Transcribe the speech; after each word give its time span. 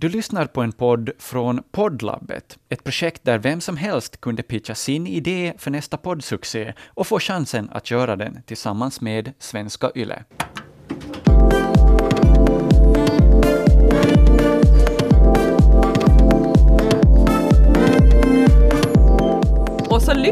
Du 0.00 0.08
lyssnar 0.08 0.46
på 0.46 0.62
en 0.62 0.72
podd 0.72 1.10
från 1.18 1.62
Poddlabbet, 1.70 2.58
ett 2.68 2.84
projekt 2.84 3.24
där 3.24 3.38
vem 3.38 3.60
som 3.60 3.76
helst 3.76 4.20
kunde 4.20 4.42
pitcha 4.42 4.74
sin 4.74 5.06
idé 5.06 5.54
för 5.58 5.70
nästa 5.70 5.96
poddsuccé 5.96 6.74
och 6.86 7.06
få 7.06 7.20
chansen 7.20 7.70
att 7.72 7.90
göra 7.90 8.16
den 8.16 8.42
tillsammans 8.46 9.00
med 9.00 9.32
Svenska 9.38 9.90
Yle. 9.94 10.24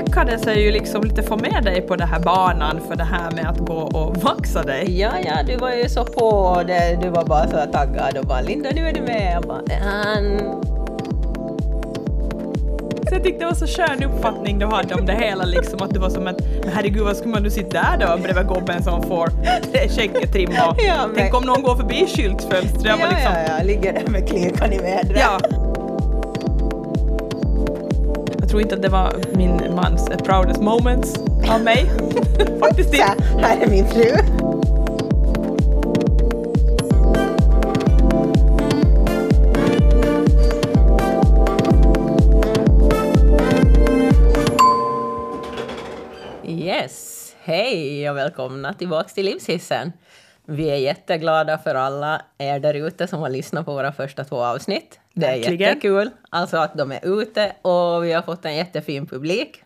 Lyckades 0.01 0.47
jag 0.47 0.57
ju 0.61 0.71
liksom 0.73 1.05
lite 1.05 1.23
få 1.23 1.37
med 1.37 1.65
dig 1.65 1.81
på 1.83 1.97
den 1.97 2.09
här 2.09 2.21
banan 2.21 2.81
för 2.89 2.97
det 2.97 3.05
här 3.05 3.31
med 3.31 3.49
att 3.49 3.59
gå 3.59 3.75
och 3.75 4.17
vaxa 4.17 4.63
dig. 4.63 5.01
Ja, 5.01 5.11
ja, 5.25 5.33
du 5.47 5.57
var 5.57 5.73
ju 5.73 5.89
så 5.89 6.05
på 6.05 6.63
det. 6.67 6.99
Du 7.03 7.09
var 7.09 7.25
bara 7.25 7.49
så 7.49 7.57
taggad 7.73 8.19
och 8.19 8.25
bara 8.27 8.41
Linda, 8.41 8.71
nu 8.75 8.89
är 8.89 8.93
du 8.93 9.01
med. 9.01 9.33
Jag 9.35 9.43
bara, 9.43 9.61
han... 9.81 10.39
Så 13.09 13.15
jag 13.15 13.23
tyckte 13.25 13.39
det 13.39 13.47
var 13.47 13.55
så 13.55 13.67
skön 13.67 14.05
uppfattning 14.05 14.59
du 14.59 14.67
hade 14.67 14.95
om 14.95 15.07
det 15.07 15.13
hela 15.13 15.45
liksom 15.45 15.83
att 15.83 15.91
du 15.91 15.99
var 16.01 16.11
som 16.11 16.27
att 16.27 16.37
herregud 16.75 17.03
vad 17.03 17.17
skulle 17.17 17.31
man 17.35 17.43
nu 17.43 17.51
sitta 17.51 17.69
där 17.83 18.07
då 18.17 18.23
bredvid 18.23 18.49
gubben 18.49 18.83
som 18.83 19.03
får 19.03 19.29
skägget 19.89 20.33
trimma. 20.33 20.53
Ja, 20.57 21.07
men- 21.07 21.17
Tänk 21.17 21.35
om 21.35 21.43
någon 21.45 21.63
går 21.63 21.77
förbi 21.77 22.07
skyltfönstret. 22.17 22.85
Ja, 22.85 22.95
liksom, 23.11 23.33
ja, 23.35 23.57
ja, 23.59 23.65
ligger 23.65 23.93
där 23.93 24.11
med 24.11 24.29
klinkan 24.29 24.73
i 24.73 24.79
vädret. 24.79 25.19
ja. 25.21 25.39
Tror 28.57 28.63
inte 28.63 28.75
att 28.75 28.83
det 28.83 28.89
var 28.89 29.37
min 29.37 29.75
mans 29.75 30.09
proudest 30.25 30.61
moments 30.61 31.15
av 31.49 31.65
mig. 31.65 31.87
Faktiskt 32.61 32.95
inte. 32.95 33.05
här, 33.05 33.17
här 33.41 33.61
är 33.61 33.71
min 33.71 33.87
fru. 33.87 34.17
Yes, 46.45 47.35
hej 47.43 48.11
och 48.11 48.17
välkomna 48.17 48.75
tillbaka 48.75 49.09
till 49.09 49.25
Livshissen. 49.25 49.93
Vi 50.45 50.71
är 50.71 50.77
jätteglada 50.77 51.59
för 51.59 51.75
alla 51.75 52.23
er 52.39 52.61
där 52.61 52.75
ute 52.75 53.07
som 53.07 53.21
har 53.21 53.31
lyssnat 53.31 53.67
på 53.67 53.73
våra 53.75 53.93
första 53.93 54.25
två 54.25 54.45
avsnitt. 54.45 55.01
Det 55.19 55.27
är 55.27 55.37
Verkligen. 55.37 55.61
jättekul, 55.61 56.11
alltså 56.31 56.57
att 56.57 56.75
de 56.75 56.93
är 56.93 57.21
ute 57.21 57.53
och 57.63 58.05
vi 58.05 58.13
har 58.13 58.23
fått 58.23 58.45
en 58.45 58.57
jättefin 58.57 59.07
publik. 59.07 59.63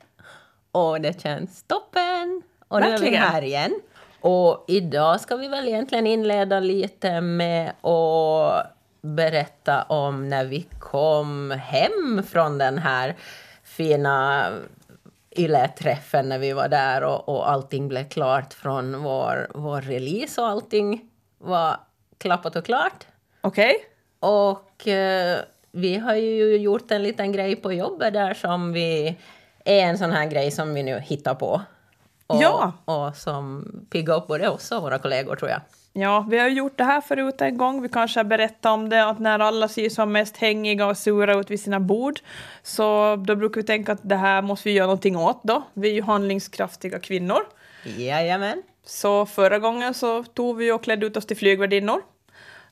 Och 0.72 1.00
det 1.00 1.22
känns 1.22 1.62
toppen! 1.62 2.42
Och 2.68 2.80
nu 2.80 2.86
är 2.86 2.90
vi 2.90 2.96
Verkligen. 2.98 3.22
här 3.22 3.42
igen. 3.42 3.80
Och 4.20 4.64
idag 4.68 5.20
ska 5.20 5.36
vi 5.36 5.48
väl 5.48 5.68
egentligen 5.68 6.06
inleda 6.06 6.60
lite 6.60 7.20
med 7.20 7.68
att 7.68 8.66
berätta 9.02 9.82
om 9.82 10.28
när 10.28 10.44
vi 10.44 10.66
kom 10.78 11.50
hem 11.50 12.22
från 12.28 12.58
den 12.58 12.78
här 12.78 13.16
fina 13.64 14.46
YLE-träffen 15.36 16.28
när 16.28 16.38
vi 16.38 16.52
var 16.52 16.68
där 16.68 17.02
och, 17.02 17.28
och 17.28 17.50
allting 17.50 17.88
blev 17.88 18.08
klart 18.08 18.54
från 18.54 19.02
vår, 19.02 19.50
vår 19.54 19.80
release 19.80 20.40
och 20.40 20.48
allting 20.48 21.00
var 21.38 21.76
klappat 22.18 22.56
och 22.56 22.64
klart. 22.64 23.06
Okej. 23.40 23.76
Och 24.20 24.88
eh, 24.88 25.38
vi 25.72 25.96
har 25.98 26.14
ju 26.14 26.56
gjort 26.56 26.90
en 26.90 27.02
liten 27.02 27.32
grej 27.32 27.56
på 27.56 27.72
jobbet 27.72 28.12
där 28.12 28.34
som 28.34 28.72
vi 28.72 29.16
är 29.64 29.80
en 29.82 29.98
sån 29.98 30.10
här 30.10 30.26
grej 30.26 30.50
som 30.50 30.74
vi 30.74 30.82
nu 30.82 30.98
hittar 31.00 31.34
på. 31.34 31.60
Och, 32.26 32.42
Ja. 32.42 32.72
och 32.84 33.16
som 33.16 33.64
piggar 33.90 34.14
upp 34.16 34.26
både 34.26 34.48
oss 34.48 34.72
och 34.72 34.82
våra 34.82 34.98
kollegor 34.98 35.36
tror 35.36 35.50
jag. 35.50 35.60
Ja, 35.92 36.26
vi 36.30 36.38
har 36.38 36.48
gjort 36.48 36.78
det 36.78 36.84
här 36.84 37.00
förut 37.00 37.40
en 37.40 37.56
gång. 37.58 37.82
Vi 37.82 37.88
kanske 37.88 38.18
har 38.20 38.24
berättat 38.24 38.72
om 38.72 38.88
det, 38.88 39.04
att 39.08 39.18
när 39.18 39.38
alla 39.38 39.68
ser 39.68 39.88
som 39.88 40.12
mest 40.12 40.36
hängiga 40.36 40.86
och 40.86 40.96
sura 40.96 41.34
ut 41.40 41.50
vid 41.50 41.60
sina 41.60 41.80
bord, 41.80 42.20
så 42.62 43.16
då 43.16 43.36
brukar 43.36 43.60
vi 43.60 43.66
tänka 43.66 43.92
att 43.92 44.00
det 44.02 44.16
här 44.16 44.42
måste 44.42 44.68
vi 44.68 44.74
göra 44.74 44.86
någonting 44.86 45.16
åt 45.16 45.40
då. 45.44 45.62
Vi 45.74 45.88
är 45.88 45.92
ju 45.94 46.02
handlingskraftiga 46.02 46.98
kvinnor. 46.98 47.40
Jajamän. 47.96 48.62
Så 48.86 49.26
förra 49.26 49.58
gången 49.58 49.94
så 49.94 50.24
tog 50.24 50.56
vi 50.56 50.72
och 50.72 50.82
klädde 50.84 51.06
ut 51.06 51.16
oss 51.16 51.26
till 51.26 51.36
flygvärdinnor. 51.36 52.02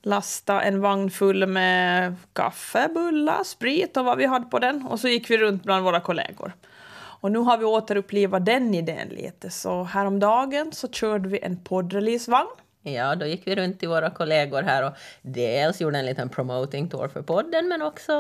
Lasta 0.02 0.62
en 0.62 0.80
vagn 0.80 1.10
full 1.10 1.46
med 1.46 2.14
kaffe, 2.32 2.88
bullar, 2.94 3.44
sprit 3.44 3.96
och 3.96 4.04
vad 4.04 4.18
vi 4.18 4.26
hade 4.26 4.44
på 4.46 4.58
den. 4.58 4.86
Och 4.86 5.00
så 5.00 5.08
gick 5.08 5.30
vi 5.30 5.38
runt 5.38 5.62
bland 5.62 5.84
våra 5.84 6.00
kollegor. 6.00 6.52
Och 7.20 7.32
nu 7.32 7.38
har 7.38 7.58
vi 7.58 7.64
återupplivat 7.64 8.46
den 8.46 8.74
idén 8.74 9.08
lite. 9.08 9.50
Så 9.50 9.82
häromdagen 9.82 10.72
så 10.72 10.88
körde 10.88 11.28
vi 11.28 11.38
en 11.42 11.64
poddreleasevagn. 11.64 12.48
Ja, 12.82 13.14
då 13.14 13.26
gick 13.26 13.46
vi 13.46 13.56
runt 13.56 13.78
till 13.80 13.88
våra 13.88 14.10
kollegor 14.10 14.62
här 14.62 14.86
och 14.86 14.92
dels 15.22 15.80
gjorde 15.80 15.98
en 15.98 16.06
liten 16.06 16.28
promoting 16.28 16.88
tour 16.88 17.08
för 17.08 17.22
podden 17.22 17.68
men 17.68 17.82
också 17.82 18.12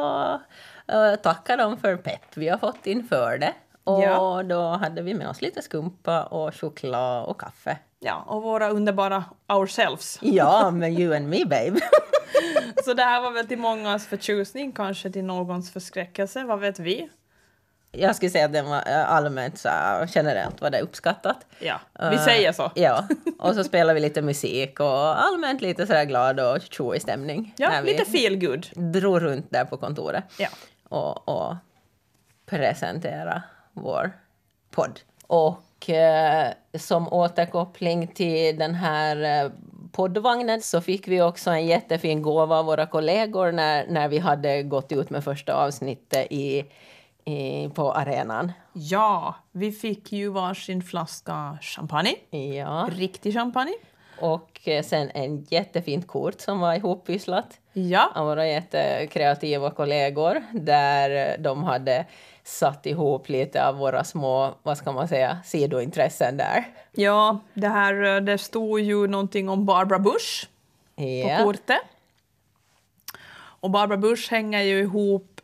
uh, 0.92 1.14
tacka 1.22 1.56
dem 1.56 1.78
för 1.78 1.96
pepp 1.96 2.36
vi 2.36 2.48
har 2.48 2.58
fått 2.58 2.86
inför 2.86 3.38
det. 3.38 3.52
Och 3.84 4.02
Ja. 4.02 4.42
då 4.42 4.62
hade 4.62 5.02
vi 5.02 5.14
med 5.14 5.28
oss 5.28 5.42
lite 5.42 5.62
skumpa 5.62 6.22
och 6.24 6.54
choklad 6.54 7.24
och 7.24 7.40
kaffe. 7.40 7.78
Ja, 8.00 8.24
och 8.26 8.42
våra 8.42 8.68
underbara 8.68 9.24
ourselves. 9.48 10.18
Ja, 10.22 10.70
men 10.70 10.98
you 11.00 11.16
and 11.16 11.28
me 11.28 11.44
babe. 11.44 11.80
Så 12.84 12.94
det 12.94 13.02
här 13.02 13.20
var 13.20 13.30
väl 13.30 13.46
till 13.46 13.58
mångas 13.58 14.06
förtjusning, 14.06 14.72
kanske 14.72 15.10
till 15.10 15.24
någons 15.24 15.72
förskräckelse, 15.72 16.44
vad 16.44 16.60
vet 16.60 16.78
vi? 16.78 17.08
Jag 17.92 18.16
skulle 18.16 18.30
säga 18.30 18.44
att 18.44 18.52
den 18.52 18.68
var 18.70 18.82
eh, 18.86 19.10
allmänt 19.12 19.58
så 19.58 19.68
generellt 20.08 20.60
var 20.60 20.70
det 20.70 20.80
uppskattat. 20.80 21.46
Ja, 21.58 21.80
vi 21.98 22.16
Eh, 22.16 22.24
säger 22.24 22.52
så. 22.52 22.72
Ja, 22.74 23.04
och 23.38 23.54
så 23.54 23.64
spelade 23.64 23.94
vi 23.94 24.00
lite 24.00 24.22
musik 24.22 24.80
och 24.80 25.22
allmänt 25.24 25.60
lite 25.60 25.86
så 25.86 26.04
glad 26.04 26.40
och 26.40 26.58
tjoig 26.70 27.02
stämning. 27.02 27.54
Ja, 27.56 27.80
lite 27.80 28.04
feel 28.04 28.36
good. 28.46 28.66
drog 28.92 29.22
runt 29.22 29.46
där 29.50 29.64
på 29.64 29.76
kontoret 29.76 30.24
Ja. 30.38 30.48
och, 30.88 31.28
och 31.28 31.54
presentera 32.46 33.42
vår 33.72 34.12
podd. 34.70 35.00
Och 35.26 35.62
eh, 35.86 36.46
som 36.74 37.12
återkoppling 37.12 38.06
till 38.06 38.58
den 38.58 38.74
här 38.74 39.44
eh, 39.44 39.50
poddvagnen 39.92 40.60
så 40.62 40.80
fick 40.80 41.08
vi 41.08 41.22
också 41.22 41.50
en 41.50 41.66
jättefin 41.66 42.22
gåva 42.22 42.58
av 42.58 42.64
våra 42.64 42.86
kollegor 42.86 43.52
när, 43.52 43.86
när 43.86 44.08
vi 44.08 44.18
hade 44.18 44.62
gått 44.62 44.92
ut 44.92 45.10
med 45.10 45.24
första 45.24 45.54
avsnittet 45.54 46.26
i, 46.30 46.64
i, 47.24 47.68
på 47.74 47.92
arenan. 47.92 48.52
Ja, 48.72 49.34
vi 49.52 49.72
fick 49.72 50.12
ju 50.12 50.28
varsin 50.28 50.82
flaska 50.82 51.58
champagne. 51.62 52.14
Ja, 52.58 52.88
Riktig 52.92 53.34
champagne. 53.34 53.74
och 54.20 54.60
eh, 54.68 54.82
sen 54.82 55.10
en 55.14 55.46
jättefint 55.50 56.06
kort 56.06 56.40
som 56.40 56.60
var 56.60 56.74
ihoppysslat 56.74 57.58
Ja, 57.72 58.10
av 58.14 58.26
våra 58.26 58.46
jättekreativa 58.46 59.70
kollegor 59.70 60.42
där 60.52 61.36
de 61.38 61.64
hade 61.64 62.04
satt 62.48 62.86
ihop 62.86 63.28
lite 63.28 63.66
av 63.66 63.76
våra 63.76 64.04
små, 64.04 64.54
vad 64.62 64.78
ska 64.78 64.92
man 64.92 65.08
säga, 65.08 65.38
sidointressen 65.44 66.36
där. 66.36 66.64
ja 66.92 67.38
det, 67.54 67.68
här, 67.68 68.16
eh, 68.16 68.20
det 68.20 68.38
stod 68.38 68.80
ju 68.80 69.06
någonting 69.06 69.48
om 69.48 69.66
Barbara 69.66 69.98
Bush 69.98 70.46
på 70.96 71.02
Ja, 71.02 71.44
kortet. 71.44 71.80
Och 73.60 73.70
Barbara 73.70 73.98
Bush 73.98 74.30
hänger 74.30 74.62
ju 74.62 74.78
ihop 74.80 75.40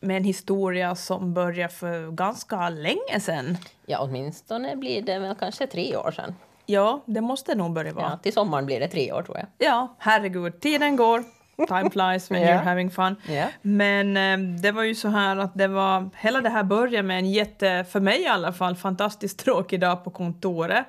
med 0.00 0.16
en 0.16 0.24
historia 0.24 0.94
som 0.94 1.34
börjar 1.34 1.68
för 1.68 2.10
ganska 2.10 2.68
länge 2.68 3.20
sedan. 3.20 3.56
ja, 3.86 3.98
åtminstone 4.00 4.76
blir 4.76 5.02
det 5.02 5.18
väl 5.18 5.34
kanske 5.34 5.66
tre 5.66 5.96
år 5.96 6.10
sedan. 6.10 6.34
Ja, 6.66 7.00
det 7.06 7.20
måste 7.20 7.54
nog 7.54 7.72
börja 7.72 7.92
vara. 7.92 8.10
Ja, 8.10 8.18
till 8.22 8.32
sommaren 8.32 8.66
blir 8.66 8.80
det 8.80 8.88
tre 8.88 9.12
år 9.12 9.22
tror 9.22 9.36
jag. 9.38 9.46
Ja, 9.58 9.94
herregud, 9.98 10.60
tiden 10.60 10.96
går. 10.96 11.24
Time 11.68 11.90
flies 11.90 12.30
when 12.30 12.42
Ja. 12.42 12.48
you're 12.48 12.64
having 12.64 12.90
fun. 12.90 13.16
Ja. 13.28 13.44
Men 13.62 14.16
eh, 14.16 14.60
det 14.62 14.72
var 14.72 14.82
ju 14.82 14.94
så 14.94 15.08
här 15.08 15.36
att 15.36 15.54
det 15.54 15.68
var, 15.68 16.10
hela 16.16 16.40
det 16.40 16.48
här 16.50 16.62
började 16.62 17.02
med 17.02 17.18
en 17.18 17.30
jätte, 17.30 17.84
för 17.90 18.00
mig 18.00 18.22
i 18.22 18.26
alla 18.28 18.52
fall, 18.52 18.76
fantastiskt 18.76 19.38
tråkig 19.44 19.80
dag 19.80 20.04
på 20.04 20.10
kontoret. 20.10 20.84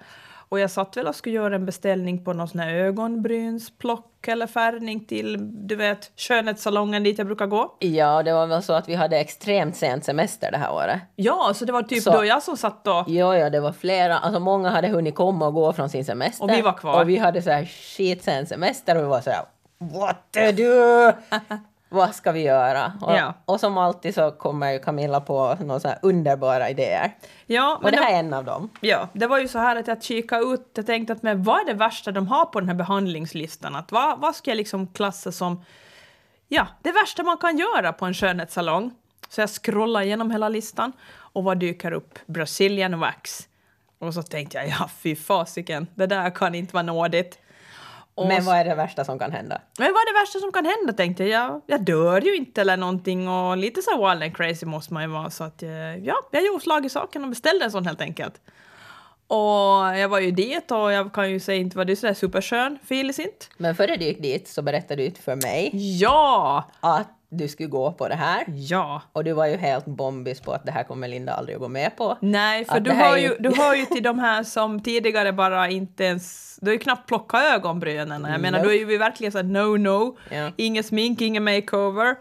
Och 0.52 0.60
jag 0.60 0.72
satt 0.72 0.98
väl 0.98 1.08
och 1.08 1.16
skulle 1.16 1.36
göra 1.36 1.56
en 1.56 1.66
beställning 1.66 2.24
på 2.26 2.34
någon 2.34 2.48
sån 2.48 2.60
här 2.60 2.74
ögonbrynsplock 2.74 4.28
eller 4.28 4.48
färgning 4.48 5.06
till, 5.06 5.38
du 5.68 5.76
vet, 5.76 6.12
skönhetssalongen 6.18 7.04
dit 7.04 7.18
jag 7.18 7.28
brukar 7.28 7.46
gå. 7.46 7.76
Ja, 7.80 8.24
det 8.24 8.34
var 8.34 8.48
väl 8.48 8.64
så 8.64 8.74
att 8.74 8.90
vi 8.90 8.96
hade 8.96 9.20
extremt 9.20 9.76
sent 9.76 10.06
semester 10.06 10.52
det 10.52 10.58
här 10.58 10.74
året. 10.74 11.02
Ja, 11.16 11.52
så 11.56 11.66
det 11.66 11.72
var 11.72 11.84
typ 11.84 12.04
Så- 12.04 12.12
då 12.12 12.26
jag 12.26 12.44
som 12.44 12.58
satt 12.58 12.84
då. 12.84 13.06
Jo, 13.08 13.34
ja, 13.34 13.50
det 13.50 13.60
var 13.60 13.72
flera, 13.72 14.18
alltså 14.20 14.40
många 14.40 14.70
hade 14.70 14.88
hunnit 14.88 15.16
komma 15.16 15.48
och 15.48 15.54
gå 15.54 15.74
från 15.74 15.90
sin 15.90 16.06
semester. 16.06 16.44
Och 16.44 16.52
vi 16.52 16.62
var 16.62 16.74
kvar. 16.74 17.02
Och 17.02 17.10
vi 17.10 17.18
hade 17.18 17.42
så 17.42 17.50
här 17.50 17.66
skitsen 17.66 18.46
semester 18.46 18.96
och 18.96 19.04
vi 19.04 19.08
var 19.08 19.22
så 19.22 19.30
här 19.30 19.40
What 19.80 20.32
to 20.32 20.52
do? 20.52 21.12
Vad 21.92 22.16
ska 22.16 22.32
vi 22.32 22.42
göra? 22.42 22.94
Och, 23.02 23.14
Ja. 23.16 23.34
och 23.46 23.60
som 23.60 23.78
alltid 23.78 24.16
så 24.16 24.32
kommer 24.32 24.72
ju 24.72 24.80
Camilla 24.80 25.22
på 25.22 25.58
några 25.62 25.96
underbara 26.02 26.70
idéer. 26.70 27.16
Ja, 27.46 27.76
Och 27.84 27.92
det 27.92 27.98
det, 27.98 28.04
här 28.04 28.14
är 28.14 28.20
en 28.20 28.34
av 28.34 28.44
dem. 28.46 28.70
ja, 28.82 29.08
det 29.14 29.28
var 29.28 29.40
ju 29.40 29.48
så 29.48 29.60
här 29.60 29.76
att 29.76 29.88
jag 29.88 30.04
kikade 30.04 30.44
ut, 30.44 30.72
jag 30.74 30.86
tänkte 30.86 31.14
att 31.14 31.24
men 31.24 31.44
vad 31.44 31.62
är 31.62 31.66
det 31.66 31.74
värsta 31.74 32.12
de 32.12 32.28
har 32.28 32.46
på 32.46 32.60
den 32.60 32.70
här 32.70 32.76
behandlingslistan? 32.76 33.76
Att 33.76 33.92
vad, 33.92 34.20
vad 34.20 34.36
ska 34.36 34.52
jag 34.52 34.56
liksom 34.58 34.88
klassa 34.88 35.32
som 35.32 35.64
ja, 36.48 36.68
det 36.82 36.92
värsta 36.92 37.24
man 37.24 37.38
kan 37.38 37.58
göra 37.58 37.94
på 37.94 38.06
en 38.06 38.14
skönhetssalong? 38.14 38.92
Så 39.30 39.42
jag 39.42 39.50
scrollar 39.50 40.02
igenom 40.02 40.32
hela 40.32 40.50
listan 40.50 40.92
och 41.12 41.44
vad 41.44 41.58
dyker 41.58 41.92
upp? 41.92 42.20
Brazilian 42.26 43.00
wax. 43.00 43.48
Och 44.00 44.14
så 44.14 44.24
tänkte 44.24 44.58
jag, 44.58 44.68
ja 44.68 44.90
fy 44.98 45.16
fasiken, 45.16 45.88
det 45.96 46.06
där 46.06 46.30
kan 46.30 46.56
inte 46.56 46.74
vara 46.74 46.84
nådigt. 46.84 47.40
Och 48.20 48.28
Men 48.28 48.46
vad 48.46 48.56
är 48.56 48.66
det 48.66 48.76
värsta 48.76 49.06
som 49.06 49.20
kan 49.20 49.32
hända? 49.32 49.62
Men 49.78 49.94
vad 49.94 50.02
är 50.02 50.14
det 50.14 50.20
värsta 50.20 50.40
som 50.40 50.52
kan 50.52 50.66
hända 50.66 50.94
tänkte 50.94 51.24
jag. 51.24 51.50
Jag, 51.50 51.62
jag 51.66 51.82
dör 51.82 52.22
ju 52.22 52.36
inte 52.36 52.62
eller 52.62 52.78
någonting 52.78 53.30
och 53.30 53.58
lite 53.58 53.82
så 53.82 54.10
wild 54.10 54.24
and 54.24 54.38
crazy 54.38 54.66
måste 54.66 54.94
man 54.94 55.04
ju 55.04 55.10
vara 55.10 55.30
så 55.30 55.44
att 55.44 55.64
eh, 55.64 55.70
ja, 55.98 56.16
jag 56.32 56.46
gjorde 56.46 56.64
slag 56.64 56.86
i 56.86 56.90
saken 56.90 57.24
och 57.24 57.30
beställde 57.30 57.66
en 57.66 57.72
sån 57.72 57.86
helt 57.86 58.02
enkelt. 58.02 58.34
Och 59.28 59.98
jag 59.98 60.10
var 60.10 60.20
ju 60.20 60.32
dit 60.32 60.72
och 60.72 60.92
jag 60.92 61.14
kan 61.14 61.32
ju 61.32 61.40
säga 61.40 61.62
inte 61.62 61.78
var 61.78 61.86
det 61.86 61.96
sådär 61.96 62.14
superskön 62.14 62.80
filis 62.86 63.20
inte. 63.20 63.46
Men 63.58 63.76
före 63.76 63.96
du 63.96 64.06
gick 64.06 64.22
dit 64.22 64.48
så 64.48 64.62
berättade 64.62 65.04
du 65.04 65.12
för 65.12 65.36
mig 65.36 65.70
Ja! 66.02 66.64
att 66.80 67.08
du 67.32 67.48
skulle 67.48 67.70
gå 67.70 67.92
på 67.92 68.08
det 68.08 68.16
här. 68.16 68.44
Ja! 68.48 69.02
Och 69.14 69.24
du 69.24 69.34
var 69.34 69.46
ju 69.46 69.58
helt 69.58 69.86
bombis 69.86 70.42
på 70.42 70.52
att 70.52 70.66
det 70.66 70.72
här 70.72 70.84
kommer 70.84 71.08
Linda 71.08 71.34
aldrig 71.34 71.56
att 71.56 71.62
gå 71.62 71.68
med 71.68 71.98
på. 71.98 72.18
Nej, 72.22 72.66
för 72.66 72.78
Att 72.78 72.84
du 72.86 72.92
hör, 72.92 73.18
ju, 73.18 73.24
ju- 73.28 73.36
du 73.40 73.50
hör 73.56 73.76
ju 73.76 73.86
till 73.86 74.04
de 74.04 74.20
här 74.20 74.44
som 74.44 74.80
tidigare 74.84 75.34
bara 75.34 75.70
inte 75.70 76.04
ens... 76.04 76.56
Du 76.62 76.68
har 76.68 76.74
ju 76.74 76.80
knappt 76.80 77.08
plockat 77.08 77.44
ögonbrynen. 77.56 78.26
Jag 78.32 78.42
menar, 78.42 78.58
Nope. 78.60 78.70
då 78.70 78.74
är 78.82 78.86
vi 78.86 78.98
verkligen 78.98 79.32
såhär 79.32 79.46
no-no. 79.46 80.18
Ja. 80.32 80.52
Ingen 80.56 80.84
smink, 80.84 81.22
ingen 81.22 81.44
makeover. 81.44 82.16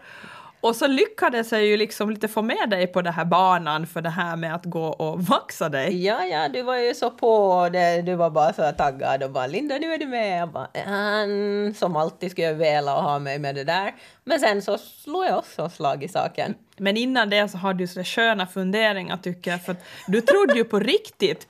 Och 0.61 0.75
så 0.75 0.87
lyckades 0.87 1.51
jag 1.51 1.63
ju 1.65 1.77
liksom 1.77 2.09
lite 2.09 2.27
få 2.27 2.41
med 2.41 2.69
dig 2.69 2.87
på 2.87 3.01
den 3.01 3.13
här 3.13 3.25
banan 3.25 3.87
för 3.87 4.01
det 4.01 4.09
här 4.09 4.35
med 4.35 4.55
att 4.55 4.65
gå 4.65 4.85
och 4.85 5.21
vaxa 5.21 5.69
dig. 5.69 6.05
Ja, 6.05 6.25
ja, 6.25 6.49
du 6.49 6.61
var 6.61 6.75
ju 6.75 6.93
så 6.93 7.11
på 7.11 7.33
och 7.33 7.71
det, 7.71 8.01
du 8.01 8.15
var 8.15 8.29
bara 8.29 8.53
så 8.53 8.71
taggad 8.77 9.23
och 9.23 9.31
bara 9.31 9.47
Linda 9.47 9.77
nu 9.77 9.93
är 9.93 9.97
du 9.97 10.05
med. 10.05 10.41
Jag 10.41 10.49
bara, 10.49 10.67
han 10.85 11.73
som 11.73 11.95
alltid 11.95 12.31
skulle 12.31 12.47
jag 12.47 12.53
vilja 12.53 12.91
ha 12.91 13.19
mig 13.19 13.39
med 13.39 13.55
det 13.55 13.63
där. 13.63 13.95
Men 14.23 14.39
sen 14.39 14.61
så 14.61 14.77
slog 14.77 15.25
jag 15.25 15.37
också 15.37 15.69
slag 15.69 16.03
i 16.03 16.07
saken. 16.07 16.55
Men 16.79 16.97
innan 16.97 17.29
det 17.29 17.49
så 17.49 17.57
hade 17.57 17.79
du 17.79 17.87
så 17.87 18.03
sköna 18.03 18.47
funderingar 18.47 19.17
tycker 19.17 19.51
jag. 19.51 19.65
För 19.65 19.71
att 19.71 19.83
du 20.07 20.21
trodde 20.21 20.53
ju 20.53 20.63
på 20.63 20.79
riktigt 20.79 21.47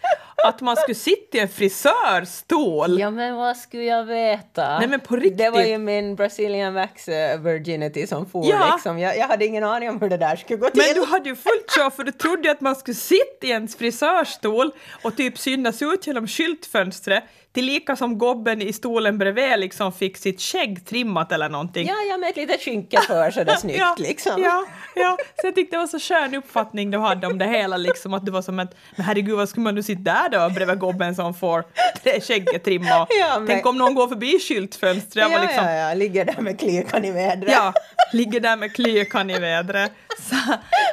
att 0.47 0.61
man 0.61 0.75
skulle 0.75 0.95
sitta 0.95 1.37
i 1.37 1.41
en 1.41 1.47
frisörstol. 1.49 2.99
Ja, 2.99 3.09
men 3.09 3.35
vad 3.35 3.57
skulle 3.57 3.83
jag 3.83 4.05
veta? 4.05 4.79
Nej, 4.79 4.87
men 4.87 4.99
på 4.99 5.15
riktigt. 5.15 5.37
Det 5.37 5.49
var 5.49 5.61
ju 5.61 5.77
min 5.77 6.15
Brazilian 6.15 6.73
wax 6.73 7.07
eh, 7.07 7.39
virginity 7.39 8.07
som 8.07 8.25
for 8.29 8.49
Ja. 8.49 8.71
liksom. 8.73 8.99
Jag, 8.99 9.17
jag 9.17 9.27
hade 9.27 9.45
ingen 9.45 9.63
aning 9.63 9.89
om 9.89 10.01
hur 10.01 10.09
det 10.09 10.17
där 10.17 10.35
skulle 10.35 10.59
gå 10.59 10.69
till. 10.69 10.83
Men 10.87 11.03
du 11.03 11.09
hade 11.11 11.29
ju 11.29 11.35
fullt 11.35 11.71
sjå 11.77 11.89
för 11.89 12.03
du 12.03 12.11
trodde 12.11 12.41
ju 12.43 12.49
att 12.49 12.61
man 12.61 12.75
skulle 12.75 12.95
sitta 12.95 13.47
i 13.47 13.51
en 13.51 13.67
frisörstol 13.67 14.71
och 15.03 15.17
typ 15.17 15.37
synas 15.37 15.81
ut 15.81 16.07
genom 16.07 16.27
skyltfönstret 16.27 17.23
tillika 17.59 17.95
som 17.95 18.17
gobben 18.17 18.61
i 18.61 18.73
stolen 18.73 19.17
bredvid 19.17 19.59
liksom 19.59 19.91
fick 19.91 20.17
sitt 20.17 20.41
skägg 20.41 20.85
trimmat 20.85 21.31
eller 21.31 21.49
någonting. 21.49 21.87
Ja, 21.87 21.93
ja, 22.09 22.17
med 22.17 22.29
ett 22.29 22.35
litet 22.35 22.61
skynke 22.61 23.01
för 23.01 23.31
så 23.31 23.43
det 23.43 23.51
är 23.51 23.55
snyggt 23.65 23.79
ja, 23.79 23.95
liksom. 23.97 24.41
Ja, 24.41 24.65
ja, 24.95 25.17
så 25.41 25.47
jag 25.47 25.55
tyckte 25.55 25.75
det 25.75 25.79
var 25.79 25.87
så 25.87 25.99
skön 25.99 26.35
uppfattning 26.35 26.91
du 26.91 26.97
hade 26.97 27.27
om 27.27 27.37
det 27.37 27.45
hela 27.45 27.77
liksom 27.77 28.13
att 28.13 28.25
du 28.25 28.31
var 28.31 28.41
som 28.41 28.59
att 28.59 28.75
men 28.95 29.05
herregud 29.05 29.35
vad 29.37 29.49
skulle 29.49 29.63
man 29.63 29.75
nu 29.75 29.83
sitta 29.83 30.01
där 30.01 30.29
då 30.29 30.49
bredvid 30.53 30.79
gobben 30.79 31.15
som 31.15 31.33
får 31.33 31.63
det 32.03 32.27
skägget 32.27 32.63
trimmat? 32.63 33.07
Ja, 33.19 33.39
men- 33.39 33.47
Tänk 33.47 33.65
om 33.65 33.77
någon 33.77 33.95
går 33.95 34.07
förbi 34.07 34.39
skyltfönstret 34.39 35.25
Ja, 35.31 35.37
var 35.37 35.45
liksom 35.45 35.65
ja, 35.65 35.71
ja, 35.73 35.93
ligger 35.93 36.25
där 36.25 36.41
med 36.41 36.59
klykan 36.59 37.05
i 37.05 37.11
vädret. 37.11 37.51
Ja, 37.51 37.73
ligger 38.13 38.39
där 38.39 38.55
med 38.57 38.75
klykan 38.75 39.29
i 39.29 39.39
vädret. 39.39 39.91
Så 40.29 40.35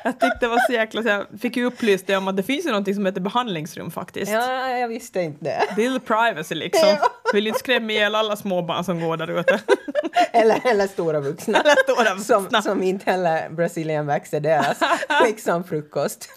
jag 0.05 0.13
tyckte 0.21 0.39
det 0.41 0.49
var 0.49 0.67
så 0.67 0.73
jäkla... 0.73 1.03
Så 1.03 1.09
jag 1.09 1.27
fick 1.41 1.57
ju 1.57 1.65
upplyst 1.65 2.07
dig 2.07 2.17
om 2.17 2.29
att 2.29 2.37
det 2.37 2.43
finns 2.43 2.65
ju 2.67 2.69
någonting 2.71 2.95
som 2.95 3.07
heter 3.07 3.21
behandlingsrum 3.21 3.91
faktiskt. 3.91 4.33
ja, 4.33 4.69
jag 4.71 4.89
visste 4.89 5.21
inte 5.21 5.45
det. 5.45 5.63
Little 5.83 6.01
privacy 6.01 6.55
liksom. 6.57 6.89
Ja. 6.89 7.11
Vill 7.33 7.47
inte 7.47 7.59
skrämma 7.59 7.93
ihjäl 7.93 8.15
alla 8.15 8.37
småbarn 8.37 8.85
som 8.85 9.01
går 9.01 9.17
där 9.17 9.41
ute. 9.41 9.61
Eller, 10.33 10.61
eller 10.65 10.87
stora 10.87 11.21
vuxna. 11.21 11.61
Eller 11.61 11.83
stora 11.83 12.15
vuxna. 12.15 12.63
Som, 12.63 12.63
som 12.63 12.83
inte 12.83 13.11
heller 13.11 13.49
Brazilian 13.51 14.07
wax 14.07 14.35
är 14.35 14.41
deras 14.41 14.79
liksom 15.27 15.65
frukost. 15.65 16.29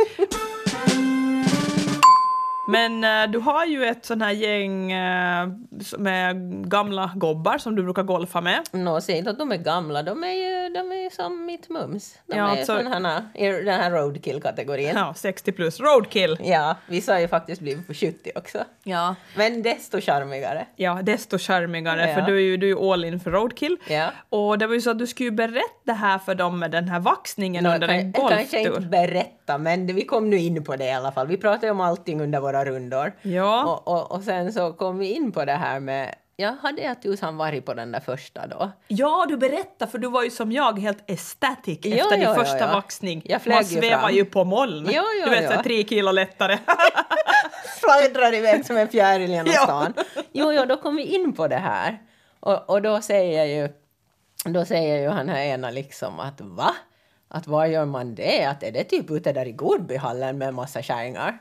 Men 2.71 3.03
eh, 3.03 3.31
du 3.31 3.39
har 3.39 3.65
ju 3.65 3.85
ett 3.85 4.05
sån 4.05 4.21
här 4.21 4.31
gäng 4.31 4.91
eh, 4.91 5.47
med 5.97 6.35
gamla 6.69 7.11
gobbar 7.15 7.57
som 7.57 7.75
du 7.75 7.83
brukar 7.83 8.03
golfa 8.03 8.41
med. 8.41 8.59
Nå, 8.71 9.01
säg 9.01 9.17
inte 9.17 9.29
att 9.29 9.39
de 9.39 9.51
är 9.51 9.57
gamla, 9.57 10.03
de 10.03 10.23
är 10.23 10.27
ju, 10.33 10.69
de 10.73 10.79
är 10.91 11.15
som 11.15 11.45
mitt 11.45 11.69
mums. 11.69 12.17
De 12.25 12.37
Ja, 12.37 12.45
är 12.45 12.49
alltså- 12.59 12.77
sådana 12.77 13.29
i 13.35 13.45
den 13.47 13.67
här 13.79 13.91
roadkill-kategorin. 13.91 14.87
Ja. 14.87 14.93
Ja, 14.99 15.13
60 15.13 15.51
plus. 15.51 15.79
Roadkill. 15.79 16.37
vissa 16.87 17.13
har 17.13 17.19
ju 17.19 17.27
faktiskt 17.27 17.61
blivit 17.61 17.87
på 17.87 17.93
70 17.93 18.31
också. 18.35 18.57
Ja. 18.83 19.15
Men 19.35 19.61
desto 19.61 20.01
charmigare. 20.01 20.65
Ja, 20.75 20.99
desto 21.03 21.37
charmigare, 21.37 22.07
Ja. 22.09 22.15
för 22.15 22.21
du 22.21 22.35
är 22.37 22.41
ju, 22.41 22.57
du 22.57 22.65
är 22.65 22.69
ju 22.81 22.91
all 22.91 23.05
in 23.05 23.19
för 23.19 23.31
roadkill. 23.31 23.77
Ja. 23.89 24.09
Och 24.29 24.57
det 24.57 24.67
var 24.67 24.73
ju 24.73 24.81
så 24.81 24.89
att 24.91 24.99
du 24.99 25.07
skulle 25.07 25.29
ju 25.29 25.35
berätta 25.35 25.59
det 25.83 25.93
här 25.93 26.19
för 26.19 26.35
dem 26.35 26.59
med 26.59 26.71
den 26.71 26.87
här 26.87 26.99
vaxningen 26.99 27.63
Nå, 27.63 27.73
under 27.73 27.87
kan- 27.87 27.95
en 27.99 28.13
jag 28.17 28.29
kanske 28.29 28.57
inte 28.59 28.69
golftur. 28.69 28.89
berätta, 28.89 29.57
men 29.57 29.87
vi 29.95 30.05
kom 30.05 30.29
nu 30.29 30.37
in 30.37 30.63
på 30.63 30.75
det 30.75 30.85
i 30.85 30.91
alla 30.91 31.11
fall. 31.11 31.27
Vi 31.27 31.37
pratade 31.37 31.71
om 31.71 31.81
allting 31.81 32.21
under 32.21 32.39
våra 32.59 32.71
rundor. 32.75 33.13
Ja. 33.21 33.63
Och, 33.65 33.87
och, 33.87 34.11
och 34.11 34.23
sen 34.23 34.53
så 34.53 34.73
kom 34.73 34.97
vi 34.97 35.11
in 35.13 35.31
på 35.31 35.45
det 35.45 35.53
här 35.53 35.79
med, 35.79 36.15
ja, 36.35 36.55
hade 36.61 36.81
jag 36.81 37.01
tusan 37.01 37.37
varit 37.37 37.65
på 37.65 37.73
den 37.73 37.91
där 37.91 37.99
första 37.99 38.47
då? 38.47 38.71
Ja, 38.87 39.25
du 39.29 39.37
berättade, 39.37 39.91
för 39.91 39.97
du 39.97 40.09
var 40.09 40.23
ju 40.23 40.29
som 40.29 40.51
jag 40.51 40.79
helt 40.79 41.09
estatic 41.11 41.79
Ja, 41.83 41.95
efter 41.95 42.11
din 42.11 42.21
ja, 42.21 42.29
ja, 42.29 42.35
första 42.35 42.59
ja. 42.59 42.73
vaxning. 42.73 43.21
Jag 43.25 43.41
flög 43.41 43.55
Man 43.55 43.63
ju 43.63 43.79
svävar 43.79 43.99
fram. 44.01 44.15
ju 44.15 44.25
på 44.25 44.43
moln. 44.43 44.85
Ja, 44.91 45.03
ja, 45.19 45.25
du 45.25 45.31
vet, 45.31 45.43
ja. 45.43 45.57
så 45.57 45.63
tre 45.63 45.83
kilo 45.87 46.11
lättare. 46.11 46.57
fladdrar 47.79 48.33
iväg 48.33 48.65
som 48.65 48.77
en 48.77 48.87
fjäril 48.87 49.29
genom 49.31 49.51
Ja. 49.55 49.63
stan. 49.63 49.93
Jo, 50.31 50.53
jo, 50.53 50.65
då 50.65 50.77
kom 50.77 50.95
vi 50.95 51.03
in 51.03 51.33
på 51.33 51.47
det 51.47 51.57
här. 51.57 52.01
Och, 52.39 52.69
och 52.69 52.81
då 52.81 53.01
säger 53.01 53.45
ju, 53.45 53.69
då 54.45 54.65
säger 54.65 55.01
ju 55.01 55.09
han 55.09 55.29
här 55.29 55.43
ena 55.43 55.71
liksom 55.71 56.19
att 56.19 56.41
va? 56.41 56.75
Att 57.27 57.47
var 57.47 57.65
gör 57.65 57.85
man 57.85 58.15
det? 58.15 58.45
Att 58.45 58.63
är 58.63 58.71
det 58.71 58.83
typ 58.83 59.11
ute 59.11 59.33
där 59.33 59.45
i 59.45 59.51
Godbyhallen 59.51 60.37
med 60.37 60.47
en 60.47 60.55
massa 60.55 60.81
kärringar? 60.81 61.37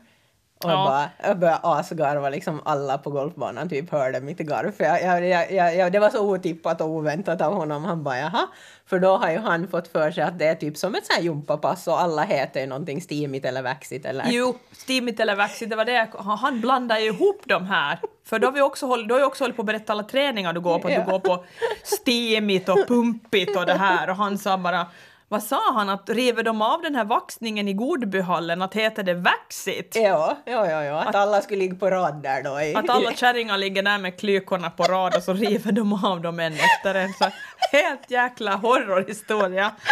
Och 0.64 0.70
jag, 0.70 0.78
Ja. 0.78 0.84
bara, 0.84 1.28
jag 1.28 1.38
började 1.38 1.60
asgarva, 1.62 2.28
liksom 2.28 2.60
alla 2.64 2.98
på 2.98 3.10
golfbanan 3.10 3.68
typ 3.68 3.90
hörde 3.90 4.20
mitt 4.20 4.38
garv. 4.38 4.72
För 4.72 4.84
jag, 4.84 5.02
jag, 5.02 5.26
jag, 5.26 5.52
jag, 5.52 5.76
jag, 5.76 5.92
det 5.92 5.98
var 5.98 6.10
så 6.10 6.20
otippat 6.30 6.80
och 6.80 6.88
oväntat 6.88 7.40
av 7.40 7.54
honom. 7.54 7.84
Han 7.84 8.02
bara 8.02 8.18
jaha. 8.18 8.46
För 8.86 8.98
då 8.98 9.16
har 9.16 9.30
ju 9.30 9.38
han 9.38 9.68
fått 9.68 9.88
för 9.88 10.10
sig 10.10 10.22
att 10.24 10.38
det 10.38 10.46
är 10.46 10.54
typ 10.54 10.76
som 10.76 10.94
ett 10.94 11.06
sånt 11.06 11.16
här 11.16 11.24
jumpapass 11.24 11.86
och 11.88 12.00
alla 12.00 12.22
heter 12.22 12.60
ju 12.60 12.66
någonting 12.66 13.00
steamigt 13.02 13.46
eller 13.46 13.62
vaxigt 13.62 14.06
eller... 14.06 14.24
jo, 14.28 14.54
steamigt 14.72 15.20
eller 15.20 15.36
vaxigt, 15.36 15.70
det 15.70 15.76
var 15.76 15.84
det 15.84 15.92
jag, 15.92 16.06
han 16.22 16.60
blandade 16.60 17.00
ju 17.00 17.06
ihop 17.06 17.42
de 17.44 17.66
här. 17.66 17.98
För 18.24 18.38
då 18.38 18.46
har 18.46 18.52
vi 18.52 18.60
också 18.60 18.86
hållit, 18.86 19.08
du 19.08 19.14
har 19.14 19.18
ju 19.20 19.26
också 19.26 19.44
hållit 19.44 19.56
på 19.56 19.62
att 19.62 19.66
berätta 19.66 19.92
alla 19.92 20.02
träningar 20.02 20.52
du 20.52 20.60
går 20.60 20.78
på, 20.78 20.88
att 20.88 20.94
du 20.94 21.12
går 21.12 21.18
på 21.18 21.44
steamigt 21.82 22.68
och 22.68 22.78
pumpigt 22.88 23.56
och 23.56 23.66
det 23.66 23.74
här. 23.78 24.10
Och 24.10 24.16
han 24.16 24.38
sa 24.38 24.58
bara, 24.58 24.86
vad 25.30 25.42
sa 25.42 25.72
han, 25.72 25.88
att 25.88 26.10
river 26.10 26.42
de 26.42 26.62
av 26.62 26.82
den 26.82 26.94
här 26.94 27.04
vaxningen 27.04 27.68
i 27.68 27.72
Godbyhallen, 27.72 28.62
att 28.62 28.74
heter 28.74 29.02
det 29.02 29.14
vaxigt? 29.14 29.96
Ja, 29.96 30.38
ja, 30.44 30.70
ja, 30.70 30.84
ja. 30.84 31.04
Att, 31.04 31.14
alla 31.14 31.40
skulle 31.40 31.58
ligga 31.58 31.76
på 31.76 31.90
rad 31.90 32.22
där 32.22 32.42
då. 32.42 32.60
I, 32.60 32.74
Att 32.74 32.90
alla 32.90 33.12
kärringar 33.12 33.58
ligger 33.58 33.82
där 33.82 33.98
med 33.98 34.20
klykorna 34.20 34.70
på 34.70 34.82
rad 34.82 35.16
och 35.16 35.22
så 35.22 35.32
river 35.32 35.72
de 35.72 36.04
av 36.04 36.20
dem 36.20 36.40
en 36.40 36.52
efter 36.52 36.94
en. 36.94 37.12
Så 37.12 37.30
helt 37.72 38.10
jäkla 38.10 38.56
horrorhistoria. 38.56 39.72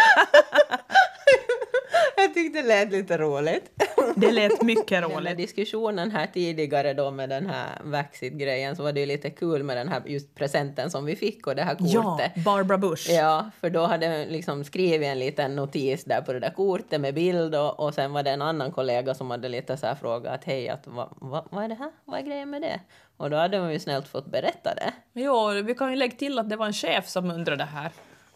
Jag 2.15 2.33
tyckte 2.33 2.61
det 2.61 2.67
lät 2.67 2.91
lite 2.91 3.17
roligt. 3.17 3.71
Det 4.15 4.31
lät 4.31 4.61
mycket 4.61 5.01
Den 5.01 5.11
roligt. 5.11 5.37
diskussionen 5.37 6.11
här 6.11 6.27
tidigare 6.33 6.93
då 6.93 7.11
med 7.11 7.29
den 7.29 7.47
här 7.49 7.81
Vaxit-grejen 7.83 8.75
så 8.75 8.83
var 8.83 8.91
det 8.91 8.99
ju 8.99 9.05
lite 9.05 9.29
kul 9.29 9.63
med 9.63 9.77
den 9.77 9.87
här 9.89 10.01
just 10.05 10.35
presenten 10.35 10.91
som 10.91 11.05
vi 11.05 11.15
fick 11.15 11.47
och 11.47 11.55
det 11.55 11.61
här 11.63 11.75
Ja, 11.79 12.01
kortet. 12.03 12.35
Barbara 12.43 12.77
Bush. 12.77 13.11
Ja, 13.11 13.49
för 13.61 13.69
då 13.69 13.85
hade 13.85 14.25
liksom 14.25 14.63
skrivit 14.63 15.07
en 15.07 15.19
liten 15.19 15.55
notis 15.55 16.03
där 16.03 16.21
på 16.21 16.33
det 16.33 16.39
där 16.39 16.49
kortet 16.55 17.01
med 17.01 17.13
bild 17.13 17.55
och, 17.55 17.79
och 17.79 17.93
sen 17.93 18.13
var 18.13 18.23
det 18.23 18.31
en 18.31 18.41
annan 18.41 18.71
kollega 18.71 19.13
som 19.13 19.31
hade 19.31 19.49
lite 19.49 19.77
så 19.77 19.85
här 19.87 19.95
frågat 19.95 20.33
att 20.33 20.43
hej, 20.43 20.69
att, 20.69 20.87
vad, 20.87 21.07
vad, 21.21 21.47
vad 21.51 21.63
är 21.63 21.67
det 21.67 21.75
här? 21.75 21.91
Vad 22.05 22.19
är 22.19 22.23
grejen 22.23 22.49
med 22.49 22.61
det? 22.61 22.79
Och 23.17 23.29
då 23.29 23.37
hade 23.37 23.59
man 23.59 23.73
ju 23.73 23.79
snällt 23.79 24.07
fått 24.07 24.25
berätta 24.31 24.75
det. 24.75 24.91
Jo, 25.13 25.49
vi 25.49 25.75
kan 25.75 25.89
ju 25.89 25.95
lägga 25.95 26.15
till 26.17 26.39
att 26.39 26.49
det 26.49 26.55
var 26.55 26.65
en 26.65 26.73
chef 26.73 27.07
som 27.07 27.31
undrade 27.31 27.57
det 27.63 27.69
här. 27.69 27.91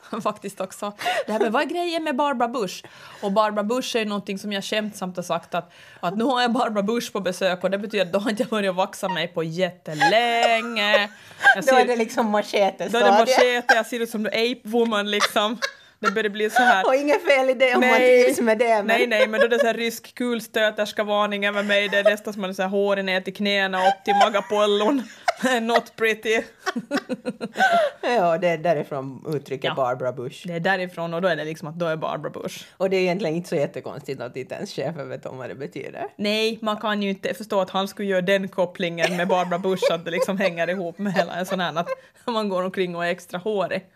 Faktiskt 0.24 0.62
också. 0.62 0.94
Det 1.26 1.32
här 1.32 1.40
med 1.40 1.52
vad 1.52 1.62
är 1.62 1.66
grejen 1.66 2.04
med 2.04 2.16
Barbara 2.16 2.48
Bush? 2.48 2.84
Och 3.22 3.32
Barbara 3.32 3.64
Bush 3.64 3.98
är 3.98 4.06
någonting 4.06 4.40
som 4.40 4.54
jag 4.54 4.64
skämtsamt 4.64 5.16
har 5.16 5.24
sagt 5.24 5.56
att, 5.56 5.72
att 6.00 6.18
nu 6.18 6.24
har 6.24 6.42
jag 6.42 6.52
Barbara 6.52 6.84
Bush 6.84 7.12
på 7.12 7.20
besök 7.20 7.64
och 7.64 7.72
det 7.72 7.78
betyder 7.78 8.06
att 8.06 8.14
då 8.14 8.20
har 8.20 8.30
inte 8.30 8.44
jag 8.44 8.50
börjat 8.50 8.76
vaxa 8.76 9.10
mig 9.10 9.28
på 9.28 9.44
jättelänge. 9.44 11.10
Jag 11.56 11.66
Då 11.66 11.76
är 11.76 11.80
ser- 11.80 11.88
det 11.88 11.96
liksom 11.96 12.32
Då 12.32 12.38
är 12.38 13.04
det 13.04 13.12
machete, 13.12 13.76
jag 13.76 13.86
ser 13.86 14.00
ut 14.00 14.10
som 14.10 14.24
the 14.24 14.30
ape 14.30 14.62
woman 14.64 15.12
liksom. 15.12 15.58
Det 16.00 16.12
börjar 16.12 16.30
bli 16.30 16.50
så 16.50 16.62
här. 16.62 16.88
Och 16.88 16.96
inget 16.96 17.26
fel 17.26 17.50
i 17.50 17.54
det 17.54 17.76
om 17.76 17.82
man 17.82 17.96
trivs 17.96 18.40
med 18.40 18.58
det. 18.58 18.76
Men... 18.76 18.86
nej, 18.86 19.08
nej, 19.08 19.28
men 19.28 19.40
då 19.40 19.46
är 19.46 19.50
det 19.50 19.60
så 19.60 19.66
här 19.66 19.74
rysk 19.74 20.16
kulstöterska-varning 20.16 21.46
över 21.46 21.64
mig. 21.64 21.90
Det 21.90 21.98
är 21.98 22.04
nästan 22.04 22.34
som 22.34 22.42
att 22.42 22.42
man 22.42 22.50
har 22.50 22.54
så 22.54 22.62
här 22.62 22.70
håret 22.70 23.06
ner 23.06 23.22
till 23.22 23.34
knäna 23.34 23.88
upp 23.88 24.04
till 24.06 24.16
magapollon. 24.16 25.04
Not 25.62 25.96
pretty. 25.96 26.42
Ja, 28.02 28.38
det 28.38 28.48
är 28.48 28.58
därifrån 28.58 29.26
uttrycket 29.36 29.66
Ja. 29.68 29.74
Barbara 29.76 30.12
Bush. 30.12 30.48
Det 30.48 30.54
är 30.54 30.60
därifrån 30.60 31.14
och 31.14 31.22
då 31.22 31.28
är 31.28 31.36
det 31.36 31.44
liksom 31.46 31.68
att 31.68 31.76
då 31.80 31.86
är 31.86 31.96
Barbara 31.96 32.32
Bush. 32.32 32.66
Och 32.78 32.90
det 32.90 32.98
är 32.98 33.02
egentligen 33.02 33.36
inte 33.36 33.50
så 33.50 33.56
jättekonstigt 33.56 34.22
att 34.22 34.38
inte 34.38 34.56
ens 34.56 34.74
chefen 34.74 35.10
vet 35.10 35.26
om 35.26 35.38
vad 35.38 35.50
det 35.50 35.56
betyder. 35.56 36.06
Nej, 36.16 36.60
man 36.62 36.78
kan 36.78 37.02
ju 37.04 37.10
inte 37.10 37.34
förstå 37.34 37.62
att 37.62 37.70
han 37.70 37.88
skulle 37.88 38.08
göra 38.10 38.22
den 38.22 38.48
kopplingen 38.48 39.18
med 39.18 39.28
Barbara 39.28 39.60
Bush, 39.60 39.84
att 39.94 40.06
det 40.06 40.12
liksom 40.12 40.38
hänger 40.38 40.70
ihop 40.70 40.98
med 40.98 41.14
hela 41.14 41.34
en 41.34 41.46
sån 41.46 41.60
här 41.60 41.80
att 41.80 41.88
man 42.26 42.50
går 42.50 42.64
omkring 42.64 42.96
och 42.96 43.06
är 43.06 43.10
extra 43.10 43.38
hårig. 43.40 43.86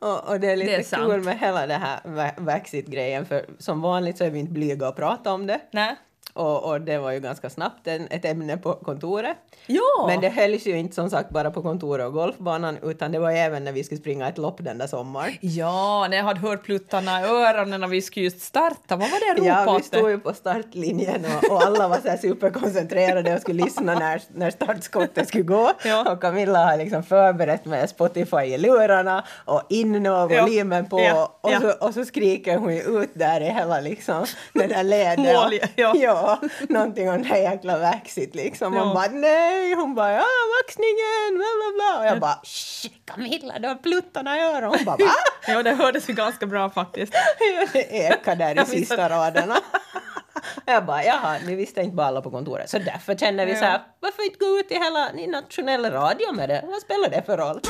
Och, 0.00 0.28
och 0.28 0.40
det 0.40 0.50
är 0.50 0.56
lite 0.56 0.70
Det 0.76 0.92
är 0.92 1.06
kul 1.06 1.20
med 1.24 1.38
hela 1.38 1.66
det 1.66 1.74
här 1.74 2.00
va- 2.04 2.32
Vaxit-grejen 2.36 3.26
för 3.26 3.46
som 3.58 3.80
vanligt 3.82 4.18
så 4.18 4.24
är 4.24 4.30
vi 4.30 4.38
inte 4.38 4.52
blyga 4.52 4.86
att 4.88 4.96
prata 4.96 5.32
om 5.32 5.46
det. 5.46 5.60
Nej. 5.70 5.96
Och, 6.38 6.64
och 6.64 6.80
det 6.80 6.98
var 6.98 7.10
ju 7.12 7.20
ganska 7.20 7.50
snabbt 7.50 7.86
en, 7.86 8.08
ett 8.10 8.24
ämne 8.24 8.56
på 8.56 8.72
kontoret. 8.74 9.36
Ja! 9.66 10.04
Men 10.06 10.20
det 10.20 10.28
hölls 10.28 10.66
ju 10.66 10.78
inte 10.78 10.94
som 10.94 11.10
sagt 11.10 11.30
bara 11.30 11.50
på 11.50 11.62
kontoret 11.62 12.06
och 12.06 12.12
golfbanan 12.12 12.78
utan 12.82 13.12
det 13.12 13.18
var 13.18 13.30
även 13.30 13.64
när 13.64 13.72
vi 13.72 13.84
skulle 13.84 14.00
springa 14.00 14.28
ett 14.28 14.38
lopp 14.38 14.56
den 14.60 14.78
där 14.78 14.86
sommaren. 14.86 15.32
Ja, 15.40 16.06
när 16.10 16.16
jag 16.16 16.24
hade 16.24 16.40
hört 16.40 16.64
pluttarna 16.64 17.20
i 17.20 17.24
öronen 17.24 17.80
när 17.80 17.88
vi 17.88 18.02
skulle 18.02 18.24
just 18.24 18.40
starta, 18.40 18.96
vad 18.96 18.98
var 18.98 19.20
det 19.20 19.26
jag 19.26 19.36
ropade 19.38 19.70
Ja, 19.70 19.76
vi 19.78 19.82
stod 19.84 20.10
ju 20.10 20.18
på 20.20 20.32
startlinjen 20.34 21.24
och, 21.24 21.50
och 21.52 21.62
alla 21.62 21.88
var 21.88 21.96
så 22.02 22.08
här 22.08 22.16
superkoncentrerade 22.16 23.34
och 23.34 23.40
skulle 23.40 23.64
lyssna 23.64 23.94
när, 23.94 24.22
när 24.34 24.50
startskottet 24.50 25.28
skulle 25.28 25.44
gå. 25.44 25.72
Ja. 25.84 26.12
Och 26.12 26.20
Camilla 26.20 26.64
har 26.66 26.76
liksom 26.76 27.02
förberett 27.02 27.64
med 27.64 27.90
Spotify 27.90 28.36
i 28.36 28.58
lurarna 28.58 29.24
och 29.44 29.62
inne 29.68 30.10
och 30.10 30.32
Ja. 30.32 30.42
volymen 30.42 30.88
på 30.88 31.00
Ja. 31.00 31.38
Och, 31.40 31.50
Ja. 31.52 31.60
så, 31.60 31.86
och 31.86 31.94
så 31.94 32.04
skriker 32.04 32.56
hon 32.58 32.74
ju 32.74 32.80
ut 33.02 33.10
där 33.14 33.40
i 33.40 33.44
hela 33.44 33.80
liksom 33.80 34.24
den 34.52 34.68
där 34.68 34.82
leden. 34.82 35.24
Mål, 35.34 35.58
ja. 35.76 35.92
ja, 35.96 36.27
någonting 36.68 37.10
om 37.10 37.22
det 37.22 37.28
här 37.28 37.36
jäkla 37.36 37.78
vaxit 37.78 38.34
liksom. 38.34 38.74
Ja. 38.74 38.94
Bara 38.94 39.06
nej, 39.08 39.74
hon 39.74 39.94
bara 39.94 40.12
ja, 40.12 40.24
vaxningen, 40.62 41.28
bla 41.34 41.46
bla 41.58 41.72
bla. 41.74 42.00
Och 42.00 42.06
jag 42.06 42.20
bara 42.20 42.40
shh, 42.44 42.90
Camilla, 43.04 43.58
du 43.58 43.68
har 43.68 43.74
pluttarna 43.74 44.38
i 44.38 44.40
öronen. 44.40 44.70
Hon 44.76 44.84
bara 44.84 44.96
va? 44.96 45.10
Ja, 45.46 45.62
det 45.62 45.70
hördes 45.74 46.08
ju 46.08 46.12
ganska 46.12 46.46
bra 46.46 46.70
faktiskt. 46.70 47.12
Ja, 47.14 47.66
det 47.72 47.92
ekar 47.92 48.36
där 48.36 48.62
i 48.62 48.66
sista 48.66 49.08
raderna. 49.08 49.56
Jag 50.66 50.84
bara, 50.86 51.04
jaha, 51.04 51.36
ni 51.46 51.54
visste 51.54 51.80
inte 51.80 51.96
bara 51.96 52.06
alla 52.06 52.22
på 52.22 52.30
kontoret. 52.30 52.70
Så 52.70 52.78
därför 52.78 53.14
känner 53.14 53.46
vi 53.46 53.52
Ja. 53.52 53.58
så 53.58 53.64
här, 53.64 53.80
varför 54.00 54.22
inte 54.24 54.38
gå 54.38 54.46
ut 54.58 54.70
i 54.72 54.74
hela 54.74 55.12
i 55.12 55.26
nationell 55.26 55.90
radio 55.90 56.32
med 56.32 56.48
det? 56.48 56.64
Vad 56.66 56.80
spelar 56.80 57.08
det 57.10 57.22
för 57.26 57.36
roll? 57.36 57.60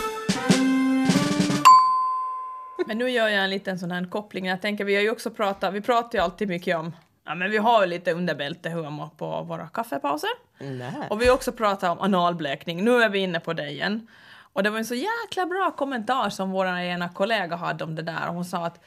Men 2.86 2.98
nu 2.98 3.10
gör 3.10 3.28
jag 3.28 3.44
en 3.44 3.50
liten 3.50 3.78
sån 3.78 3.90
här 3.90 4.10
koppling. 4.10 4.46
Jag 4.46 4.62
tänker, 4.62 4.84
vi 4.84 4.94
har 4.94 5.02
ju 5.02 5.10
också 5.10 5.30
pratat, 5.30 5.74
vi 5.74 5.80
pratar 5.80 6.18
ju 6.18 6.24
alltid 6.24 6.48
mycket 6.48 6.76
om, 6.76 6.96
ja 7.28 7.34
men 7.34 7.50
vi 7.50 7.58
har 7.58 7.80
ju 7.82 7.86
lite 7.88 8.12
underbältehumor 8.12 9.08
på 9.16 9.42
våra 9.42 9.66
kaffepauser. 9.68 10.30
Nej. 10.58 10.92
Och 11.10 11.22
vi 11.22 11.26
har 11.28 11.34
också 11.34 11.52
pratat 11.52 11.90
om 11.90 12.00
analblekning. 12.14 12.84
Nu 12.84 13.02
är 13.02 13.08
vi 13.08 13.18
inne 13.18 13.40
på 13.40 13.52
det 13.52 13.68
igen. 13.68 14.06
Och 14.52 14.62
det 14.62 14.70
var 14.70 14.78
en 14.78 14.84
så 14.84 14.94
jäkla 14.94 15.46
bra 15.46 15.70
kommentar 15.76 16.30
som 16.30 16.50
vår 16.50 16.66
ena 16.66 17.08
kollega 17.08 17.56
hade 17.56 17.84
om 17.84 17.94
det 17.94 18.02
där. 18.02 18.26
Hon 18.28 18.44
sa 18.44 18.66
att 18.66 18.80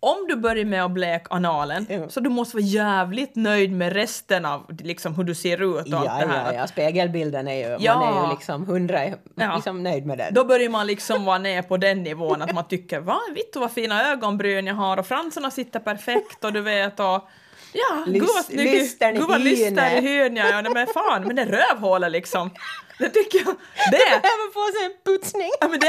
om 0.00 0.26
du 0.28 0.36
börjar 0.36 0.64
med 0.64 0.84
att 0.84 0.90
bleka 0.90 1.34
analen 1.34 1.86
Ja. 1.90 2.08
så 2.08 2.20
du 2.20 2.30
måste 2.30 2.56
vara 2.56 2.64
jävligt 2.64 3.36
nöjd 3.36 3.72
med 3.72 3.92
resten 3.92 4.44
av 4.44 4.66
liksom, 4.80 5.14
hur 5.14 5.24
du 5.24 5.34
ser 5.34 5.62
ut 5.80 5.86
och 5.86 5.92
Ja, 5.92 5.98
allt 5.98 6.20
det 6.20 6.26
här. 6.28 6.52
ja, 6.52 6.58
ja, 6.58 6.66
spegelbilden 6.66 7.48
är 7.48 7.54
ju, 7.68 7.76
Ja. 7.84 7.98
man 7.98 8.16
är 8.18 8.22
ju 8.26 8.30
liksom 8.34 8.66
hundra, 8.66 9.00
Ja. 9.34 9.54
liksom 9.54 9.82
nöjd 9.82 10.06
med 10.06 10.18
den. 10.18 10.34
Då 10.34 10.44
börjar 10.44 10.70
man 10.70 10.86
liksom 10.86 11.24
vara 11.24 11.38
ner 11.38 11.62
på 11.62 11.76
den 11.76 12.02
nivån 12.02 12.42
att 12.42 12.52
man 12.54 12.64
tycker 12.68 13.00
va, 13.00 13.18
vittu 13.34 13.58
vad 13.60 13.72
fina 13.72 14.10
ögonbryn 14.12 14.66
jag 14.66 14.74
har 14.74 14.96
och 14.96 15.06
fransarna 15.06 15.50
sitter 15.50 15.80
perfekt 15.80 16.44
och 16.44 16.52
du 16.52 16.60
vet 16.60 17.00
och 17.00 17.28
ja, 17.76 18.04
gud 18.06 18.22
vad 18.22 18.28
Lys- 18.36 18.42
snygg, 18.42 18.72
lystern 18.72 19.16
i 19.16 19.18
gud 19.18 19.28
vad 19.28 19.40
lyster 19.40 19.96
i 19.96 20.00
hyn. 20.00 20.36
jag 20.36 20.48
är. 20.48 20.62
Ja, 20.62 20.70
men 20.70 20.86
fan, 20.86 21.26
men 21.26 21.36
det 21.36 21.42
är 21.42 21.46
rövhålet 21.46 22.12
liksom. 22.12 22.50
Det 22.98 23.08
tycker 23.08 23.38
jag, 23.38 23.46
det, 23.90 23.98
Behöver 24.22 24.52
få 24.52 24.78
sig 24.78 24.86
en 24.86 24.92
putsning. 25.04 25.50
ja, 25.60 25.68
men 25.68 25.80
det, 25.80 25.86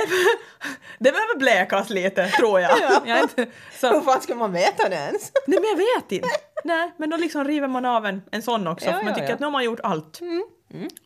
det 1.00 1.12
behöver 1.12 1.38
blekas 1.40 1.90
lite 1.90 2.28
tror 2.28 2.60
jag. 2.60 2.72
jag 3.06 3.18
är 3.18 3.22
inte, 3.22 3.42
Hur 3.82 3.94
så, 3.94 4.02
fan 4.02 4.22
ska 4.22 4.36
man 4.36 4.52
veta 4.54 4.90
det 4.90 4.96
ens? 4.96 5.32
nej 5.48 5.60
men 5.60 5.70
jag 5.70 5.78
vet 5.78 6.12
inte. 6.12 6.28
Nej, 6.64 6.92
men 6.98 7.10
då 7.10 7.18
liksom 7.18 7.44
river 7.44 7.68
man 7.68 7.86
av 7.86 8.06
en, 8.06 8.22
en 8.32 8.42
sån 8.42 8.68
också 8.68 8.86
Ja, 8.86 8.92
för 8.94 9.00
man 9.00 9.08
ja, 9.08 9.14
tycker 9.16 9.28
ja. 9.28 9.34
att 9.34 9.40
nu 9.40 9.46
har 9.46 9.52
man 9.52 9.64
gjort 9.64 9.80
allt. 9.84 10.20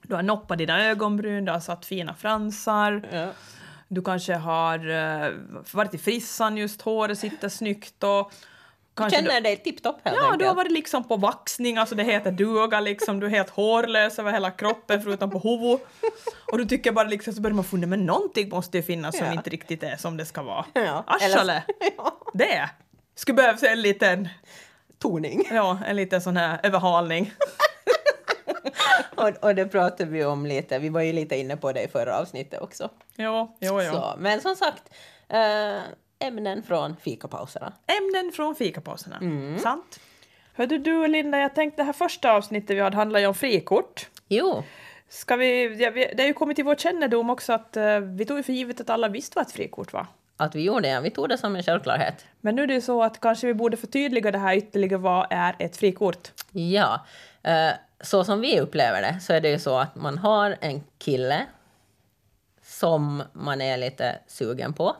Du 0.02 0.16
har 0.16 0.24
noppat 0.24 0.58
dina 0.58 0.86
ögonbryn, 0.86 1.46
du 1.46 1.52
har 1.52 1.60
satt 1.60 1.86
fina 1.86 2.14
fransar. 2.16 3.10
Ja. 3.12 3.28
Du 3.88 4.02
kanske 4.02 4.34
har 4.34 4.90
uh, 4.90 5.34
varit 5.72 5.94
i 5.94 5.98
frissan 5.98 6.58
just, 6.58 6.82
håret 6.82 7.20
sitter 7.20 7.50
snyggt 7.50 8.04
och... 8.04 8.32
Kanske 9.02 9.18
Känner 9.30 9.42
dig 9.42 9.58
tipptopp 9.58 10.00
helt 10.04 10.16
Ja, 10.18 10.22
du 10.24 10.28
enkelt. 10.32 10.48
har 10.48 10.56
varit 10.56 10.72
liksom 10.72 11.04
på 11.04 11.16
vaxning, 11.18 11.78
alltså 11.78 11.96
det 11.96 12.04
heter 12.04 12.32
duga 12.32 12.80
liksom, 12.80 13.20
du 13.20 13.26
är 13.26 13.30
helt 13.32 13.50
hårlös 13.50 14.20
över 14.20 14.32
hela 14.32 14.52
kroppen 14.52 15.02
förutom 15.02 15.30
på 15.32 15.40
huvudet. 15.40 15.88
Och 16.52 16.58
du 16.58 16.66
tycker 16.66 16.92
bara 16.92 17.08
liksom, 17.08 17.34
så 17.34 17.42
börjar 17.42 17.56
man 17.56 17.66
fundera, 17.66 17.90
men 17.90 18.06
någonting 18.06 18.50
måste 18.50 18.78
ju 18.78 18.84
finnas 18.84 19.18
som 19.18 19.28
Ja. 19.28 19.34
inte 19.34 19.50
riktigt 19.50 19.84
är 19.84 19.96
som 19.98 20.18
det 20.18 20.26
ska 20.26 20.42
vara. 20.44 20.66
Ja, 20.74 21.06
eller- 21.22 21.64
Ja. 21.98 22.18
Det! 22.34 22.70
Skulle 23.16 23.36
behövas 23.36 23.64
en 23.64 23.82
liten, 23.82 24.30
Toning. 25.00 25.48
ja, 25.52 25.78
en 25.88 25.96
liten 25.96 26.22
sån 26.22 26.38
här 26.38 26.60
överhalning. 26.64 27.34
Och, 29.16 29.30
och 29.44 29.56
det 29.56 29.66
pratade 29.68 30.10
vi 30.12 30.26
om 30.26 30.46
lite, 30.46 30.80
vi 30.80 30.90
var 30.90 31.02
ju 31.02 31.14
lite 31.14 31.36
inne 31.38 31.58
på 31.58 31.72
det 31.72 31.82
i 31.84 31.88
förra 31.88 32.18
avsnittet 32.20 32.62
också. 32.62 32.90
Jo, 33.16 33.58
jo, 33.60 33.82
jo. 33.82 33.92
Så, 33.94 34.16
men 34.18 34.42
som 34.42 34.56
sagt, 34.56 34.84
eh, 35.30 35.82
ämnen 36.22 36.64
från 36.64 36.96
fikapauserna. 36.98 37.74
Ämnen 37.88 38.32
från 38.32 38.56
fikapauserna. 38.56 39.18
Mm. 39.18 39.60
Sant. 39.60 40.00
Hörde 40.54 40.78
du 40.78 41.08
Linda, 41.08 41.40
jag 41.40 41.56
tänkte 41.56 41.82
det 41.82 41.86
här 41.86 41.94
första 41.94 42.32
avsnittet 42.32 42.76
vi 42.76 42.80
hade 42.80 42.96
handlar 42.96 43.20
ju 43.20 43.26
om 43.28 43.34
frikort. 43.36 44.10
Jo, 44.28 44.64
Ska 45.10 45.36
vi, 45.36 45.84
ja, 45.84 45.90
vi, 45.90 46.14
det 46.16 46.24
har 46.24 46.28
ju 46.28 46.34
kommit 46.34 46.56
till 46.56 46.66
vår 46.66 46.76
kännedom 46.76 47.30
också 47.30 47.54
att 47.54 47.78
eh, 47.78 48.00
vi 48.00 48.26
tog 48.26 48.38
ju 48.38 48.44
för 48.44 48.54
givet 48.54 48.82
att 48.82 48.90
alla 48.90 49.08
visste 49.08 49.36
vad 49.36 49.46
ett 49.46 49.52
frikort 49.52 49.94
var. 49.94 50.08
att 50.38 50.56
vi 50.56 50.62
gjorde 50.62 50.88
det, 50.88 51.02
vi 51.02 51.10
tog 51.12 51.30
det 51.30 51.38
som 51.38 51.56
en 51.56 51.64
självklarhet. 51.64 52.26
Men 52.42 52.56
nu 52.56 52.64
är 52.64 52.68
det 52.68 52.74
ju 52.74 52.82
så 52.82 53.04
att 53.04 53.20
kanske 53.20 53.48
vi 53.48 53.54
borde 53.54 53.78
förtydliga 53.78 54.32
det 54.32 54.38
här 54.38 54.56
ytterligare. 54.56 54.98
Vad 54.98 55.28
är 55.30 55.56
ett 55.60 55.78
frikort? 55.78 56.32
Ja, 56.52 57.06
eh, 57.44 57.70
så 58.02 58.24
som 58.24 58.42
vi 58.42 58.60
upplever 58.60 59.02
det 59.02 59.20
så 59.22 59.34
är 59.34 59.42
det 59.42 59.50
ju 59.50 59.60
så 59.60 59.78
att 59.78 59.96
man 59.96 60.18
har 60.18 60.58
en 60.62 60.84
kille 60.98 61.46
som 62.64 63.24
man 63.34 63.62
är 63.62 63.78
lite 63.78 64.20
sugen 64.28 64.74
på 64.74 64.96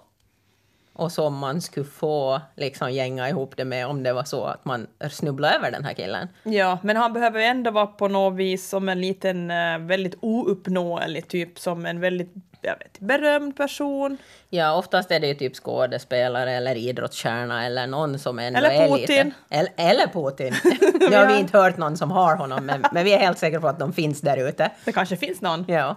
och 0.94 1.12
som 1.12 1.38
man 1.38 1.62
skulle 1.62 1.86
få 1.86 2.42
liksom 2.56 2.92
gänga 2.92 3.30
ihop 3.30 3.58
det 3.58 3.66
med 3.66 3.88
om 3.88 4.04
det 4.04 4.14
var 4.14 4.24
så 4.24 4.44
att 4.46 4.66
man 4.66 4.88
snubblade 5.12 5.56
över 5.56 5.72
den 5.72 5.86
här 5.86 5.94
killen. 5.94 6.28
Ja, 6.44 6.78
men 6.84 6.98
han 6.98 7.14
behöver 7.14 7.40
ändå 7.40 7.72
vara 7.72 7.88
på 7.88 8.08
något 8.08 8.38
vis 8.38 8.70
som 8.70 8.90
en 8.90 9.02
liten 9.02 9.52
eh, 9.52 9.78
väldigt 9.80 10.16
ouppnåelig 10.20 11.28
typ, 11.28 11.60
som 11.60 11.86
en 11.86 12.00
väldigt 12.00 12.34
jag 12.62 12.78
vet, 12.80 13.00
berömd 13.00 13.58
person. 13.58 14.18
Ja, 14.50 14.74
oftast 14.76 15.12
är 15.12 15.20
det 15.20 15.28
ju 15.28 15.34
typ 15.34 15.56
skådespelare 15.56 16.52
eller 16.52 16.76
idrottsstjärna 16.76 17.66
eller 17.66 17.88
någon 17.88 18.20
som 18.20 18.40
ändå 18.40 18.60
Eller 18.60 18.70
är 18.70 18.88
Putin. 18.88 19.02
lite... 19.02 19.32
Eller, 19.50 19.72
eller 19.78 20.08
Putin. 20.08 20.56
nu 21.10 21.16
har 21.16 21.28
vi 21.28 21.40
inte 21.40 21.58
hört 21.58 21.78
någon 21.78 21.98
som 21.98 22.12
har 22.12 22.36
honom, 22.36 22.66
men, 22.66 22.86
men 22.92 23.06
vi 23.06 23.14
är 23.14 23.20
helt 23.20 23.38
säkra 23.38 23.62
på 23.62 23.68
att 23.68 23.80
de 23.80 23.94
finns 23.94 24.22
där 24.22 24.48
ute. 24.48 24.70
Det 24.86 24.92
kanske 24.92 25.18
finns 25.18 25.42
någon. 25.42 25.66
Ja. 25.68 25.96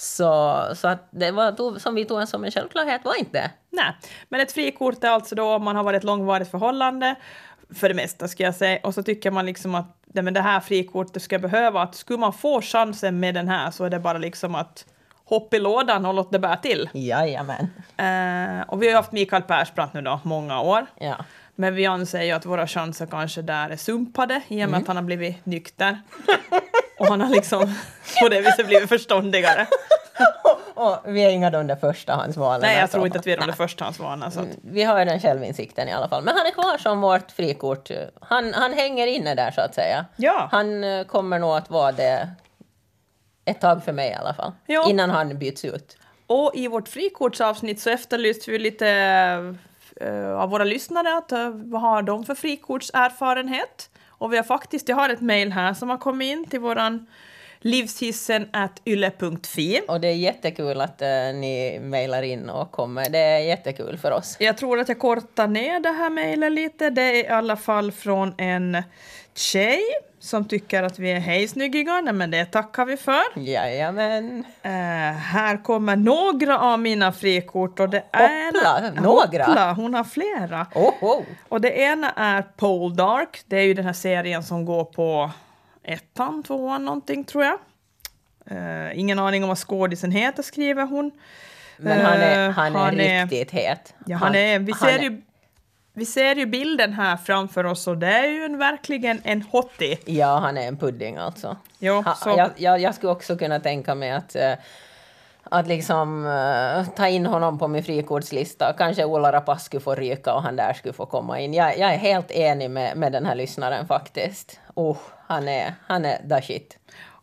Så, 0.00 0.62
så 0.74 0.88
att 0.88 1.08
det 1.10 1.30
var 1.30 1.78
som 1.78 1.94
vi 1.94 2.04
tog 2.04 2.28
som 2.28 2.44
en 2.44 2.50
självklarhet 2.50 3.04
var 3.04 3.18
inte. 3.18 3.50
Nej, 3.70 3.92
men 4.28 4.40
ett 4.40 4.52
frikort 4.52 5.04
är 5.04 5.08
alltså 5.08 5.34
då 5.34 5.54
om 5.54 5.64
man 5.64 5.76
har 5.76 5.82
varit 5.82 5.98
ett 5.98 6.04
långvarigt 6.04 6.50
förhållande, 6.50 7.14
för 7.74 7.88
det 7.88 7.94
mesta 7.94 8.28
ska 8.28 8.42
jag 8.42 8.54
säga, 8.54 8.78
och 8.82 8.94
så 8.94 9.02
tycker 9.02 9.30
man 9.30 9.46
liksom 9.46 9.74
att 9.74 9.96
nej, 10.06 10.24
men 10.24 10.34
det 10.34 10.40
här 10.40 10.60
frikortet 10.60 11.22
ska 11.22 11.34
jag 11.34 11.42
behöva, 11.42 11.82
att 11.82 11.94
skulle 11.94 12.18
man 12.18 12.32
få 12.32 12.60
chansen 12.62 13.20
med 13.20 13.34
den 13.34 13.48
här 13.48 13.70
så 13.70 13.84
är 13.84 13.90
det 13.90 13.98
bara 13.98 14.18
liksom 14.18 14.54
att 14.54 14.84
hoppa 15.24 15.56
i 15.56 15.60
lådan 15.60 16.06
och 16.06 16.14
låta 16.14 16.30
det 16.30 16.38
bära 16.38 16.56
till. 16.56 16.90
Jajamän. 16.92 17.70
Eh, 17.96 18.68
och 18.68 18.82
vi 18.82 18.86
har 18.86 18.90
ju 18.90 18.96
haft 18.96 19.12
Mikael 19.12 19.42
Persbrandt 19.42 19.94
nu 19.94 20.02
då, 20.02 20.20
många 20.24 20.60
år. 20.60 20.86
Ja. 21.00 21.16
Men 21.60 21.74
vi 21.74 21.86
anser 21.86 22.22
ju 22.22 22.30
att 22.30 22.46
våra 22.46 22.66
chanser 22.66 23.06
kanske 23.06 23.42
där 23.42 23.70
är 23.70 23.76
sumpade 23.76 24.42
i 24.48 24.64
och 24.64 24.70
med 24.70 24.80
att 24.80 24.86
han 24.86 24.96
har 24.96 25.02
blivit 25.02 25.46
nykter. 25.46 26.00
och 26.98 27.06
han 27.06 27.20
har 27.20 27.28
liksom 27.28 27.74
på 28.22 28.28
det 28.28 28.40
viset 28.40 28.66
blivit 28.66 28.88
förståndigare. 28.88 29.66
Och 30.74 30.98
vi 31.04 31.24
är 31.24 31.30
inga 31.30 31.50
de 31.50 31.66
där 31.66 31.76
förstahandsvalen. 31.76 32.60
Nej, 32.60 32.74
jag 32.74 32.82
alltså. 32.82 32.96
tror 32.96 33.06
inte 33.06 33.18
att 33.18 33.26
vi 33.26 33.32
är 33.32 33.36
de 33.36 33.40
där 33.40 33.46
Nej. 33.46 33.56
förstahandsvana. 33.56 34.30
Så 34.30 34.40
att, 34.40 34.46
Vi 34.62 34.82
har 34.82 34.98
ju 34.98 35.04
den 35.04 35.20
självinsikten 35.20 35.88
i 35.88 35.92
alla 35.92 36.08
fall. 36.08 36.24
Men 36.24 36.34
han 36.36 36.46
är 36.46 36.50
kvar 36.50 36.78
som 36.78 37.00
vårt 37.00 37.30
frikort. 37.30 37.90
Han, 38.20 38.54
han 38.54 38.72
hänger 38.72 39.06
inne 39.06 39.34
där 39.34 39.50
så 39.50 39.60
att 39.60 39.74
säga. 39.74 40.06
Ja. 40.16 40.48
Han 40.52 40.84
eh, 40.84 41.04
kommer 41.04 41.38
nog 41.38 41.56
att 41.56 41.70
vara 41.70 41.92
det 41.92 42.28
ett 43.44 43.60
tag 43.60 43.84
för 43.84 43.92
mig 43.92 44.10
i 44.10 44.14
alla 44.14 44.34
fall. 44.34 44.52
Ja. 44.66 44.90
Innan 44.90 45.10
han 45.10 45.38
byts 45.38 45.64
ut. 45.64 45.96
Och 46.26 46.52
i 46.54 46.68
vårt 46.68 46.88
frikortsavsnitt 46.88 47.80
så 47.80 47.90
efterlyste 47.90 48.50
vi 48.50 48.58
lite 48.58 48.86
av 50.08 50.50
våra 50.50 50.64
lyssnare 50.64 51.16
att 51.16 51.32
eh, 51.32 51.48
vad 51.50 51.80
har 51.80 52.02
de 52.02 52.24
för 52.24 52.34
frikortserfarenhet? 52.34 53.90
Och 54.08 54.32
vi 54.32 54.36
har 54.36 54.44
faktiskt, 54.44 54.88
jag 54.88 54.96
har 54.96 55.08
ett 55.08 55.20
mejl 55.20 55.52
här 55.52 55.74
som 55.74 55.90
har 55.90 55.98
kommit 55.98 56.26
in 56.26 56.44
till 56.44 56.60
våran 56.60 57.06
livshissen 57.60 58.48
at 58.52 58.82
yle.fi. 58.84 59.80
Och 59.88 60.00
det 60.00 60.08
är 60.08 60.14
jättekul 60.14 60.80
att 60.80 61.02
eh, 61.02 61.08
ni 61.34 61.78
mejlar 61.82 62.22
in 62.22 62.50
och 62.50 62.70
kommer. 62.70 63.10
Det 63.10 63.18
är 63.18 63.38
jättekul 63.38 63.98
för 63.98 64.10
oss. 64.10 64.36
Jag 64.40 64.56
tror 64.56 64.80
att 64.80 64.88
jag 64.88 64.98
kortar 64.98 65.46
ner 65.46 65.80
det 65.80 65.90
här 65.90 66.10
mejlet 66.10 66.52
lite. 66.52 66.90
Det 66.90 67.02
är 67.02 67.14
i 67.14 67.28
alla 67.28 67.56
fall 67.56 67.92
från 67.92 68.34
en 68.38 68.82
tjej 69.40 69.80
som 70.18 70.44
tycker 70.48 70.82
att 70.82 70.98
vi 70.98 71.10
är 71.12 71.18
hejsnyggiga. 71.20 72.00
Nej, 72.00 72.12
men 72.14 72.30
det 72.30 72.44
tackar 72.44 72.84
vi 72.84 72.96
för. 72.96 73.22
Jajamän. 73.36 74.44
Eh, 74.62 74.70
här 75.18 75.62
kommer 75.64 75.96
några 75.96 76.58
av 76.58 76.78
mina 76.80 77.12
frikort 77.12 77.80
och 77.80 77.88
det 77.88 78.04
är... 78.12 78.46
Hoppla, 78.52 79.02
några? 79.02 79.44
Hoppla, 79.44 79.72
hon 79.72 79.94
har 79.94 80.04
flera. 80.04 80.66
Oho. 80.74 81.24
Och 81.48 81.60
det 81.60 81.70
ena 81.70 82.10
är 82.10 82.42
Pole 82.42 82.94
Dark. 82.94 83.40
Det 83.46 83.56
är 83.56 83.62
ju 83.64 83.74
den 83.74 83.84
här 83.86 83.92
serien 83.92 84.42
som 84.42 84.64
går 84.64 84.84
på 84.84 85.30
ettan, 85.82 86.42
tvåan 86.42 86.84
någonting 86.84 87.24
tror 87.24 87.44
jag. 87.44 87.58
Eh, 88.50 88.98
ingen 88.98 89.18
aning 89.18 89.42
om 89.42 89.48
vad 89.48 89.58
skådisen 89.58 90.10
heter 90.10 90.42
skriver 90.42 90.86
hon. 90.86 91.10
Men 91.76 92.06
han 92.06 92.20
är, 92.20 92.48
Eh, 92.48 92.54
han 92.54 93.00
är 93.00 93.22
riktigt 93.22 93.50
het. 93.50 93.94
Ja, 94.06 94.16
han 94.16 94.34
är, 94.34 94.58
vi 94.58 94.72
han 94.72 94.80
ser 94.88 94.98
är- 94.98 95.02
ju 95.02 95.22
Vi 95.92 96.04
ser 96.06 96.34
ju 96.34 96.46
bilden 96.46 96.92
här 96.92 97.16
framför 97.16 97.66
oss 97.66 97.86
och 97.86 97.98
det 97.98 98.06
är 98.06 98.26
ju 98.26 98.44
en, 98.44 98.58
verkligen 98.58 99.20
en 99.24 99.42
hottie. 99.42 99.98
Ja, 100.04 100.38
han 100.38 100.56
är 100.58 100.68
en 100.68 100.76
pudding 100.76 101.16
alltså. 101.16 101.56
Jo, 101.78 102.02
Ha, 102.02 102.14
så, 102.14 102.34
jag, 102.36 102.50
jag, 102.56 102.80
jag 102.80 102.94
skulle 102.94 103.12
också 103.12 103.36
kunna 103.36 103.60
tänka 103.60 103.94
mig 103.94 104.10
att, 104.10 104.36
eh, 104.36 104.52
att 105.42 105.66
liksom 105.66 106.26
eh, 106.26 106.94
ta 106.94 107.08
in 107.08 107.26
honom 107.26 107.58
på 107.58 107.68
min 107.68 107.84
frikortslista. 107.84 108.72
Kanske 108.78 109.04
Ola 109.04 109.32
Rapace 109.32 109.64
skulle 109.64 109.80
få 109.80 109.94
ryka 109.94 110.34
och 110.34 110.42
han 110.42 110.56
där 110.56 110.72
skulle 110.72 110.94
få 110.94 111.06
komma 111.06 111.40
in. 111.40 111.54
Jag, 111.54 111.78
jag 111.78 111.94
är 111.94 111.98
helt 111.98 112.30
enig 112.30 112.70
med, 112.70 112.96
med 112.96 113.12
den 113.12 113.26
här 113.26 113.34
lyssnaren 113.34 113.86
faktiskt. 113.86 114.60
Oh, 114.74 114.96
han 115.26 115.48
är, 115.48 115.74
han 115.86 116.04
är 116.04 116.28
the 116.28 116.46
shit. 116.46 116.78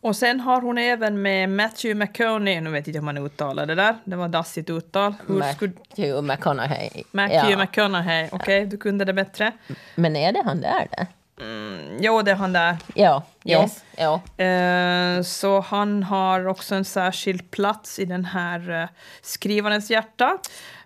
Och 0.07 0.15
sen 0.15 0.39
har 0.39 0.61
hon 0.61 0.77
även 0.77 1.21
med 1.21 1.49
Matthew 1.49 2.05
McConaughey, 2.05 2.61
nu 2.61 2.69
vet 2.69 2.87
jag 2.87 2.91
inte 2.91 2.99
hur 2.99 3.05
man 3.05 3.17
uttalar 3.17 3.65
det 3.65 3.75
där, 3.75 3.95
det 4.03 4.15
var 4.15 4.27
dassigt 4.27 4.69
uttal. 4.69 5.13
Hur. 5.27 5.35
Matthew 5.39 6.21
McConaughey. 6.21 6.89
Matthew 7.11 7.51
Ja. 7.51 7.57
McConaughey, 7.57 8.29
okej, 8.31 8.65
du 8.65 8.77
kunde 8.77 9.05
det 9.05 9.13
bättre. 9.13 9.51
Men 9.95 10.15
är 10.15 10.31
det 10.31 10.41
han 10.45 10.61
där? 10.61 10.87
Det? 10.91 11.07
Mm, 11.43 11.97
jo, 11.99 12.21
det 12.21 12.31
är 12.31 12.35
han 12.35 12.53
där. 12.53 12.77
Ja, 12.95 13.23
Ja. 13.43 13.61
yes. 13.61 13.83
Ja. 13.97 14.43
Eh, 14.45 15.21
så 15.21 15.59
han 15.61 16.03
har 16.03 16.47
också 16.47 16.75
en 16.75 16.85
särskild 16.85 17.51
plats 17.51 17.99
i 17.99 18.05
den 18.05 18.25
här 18.25 18.81
eh, 18.83 18.89
skrivarens 19.21 19.89
hjärta. 19.91 20.37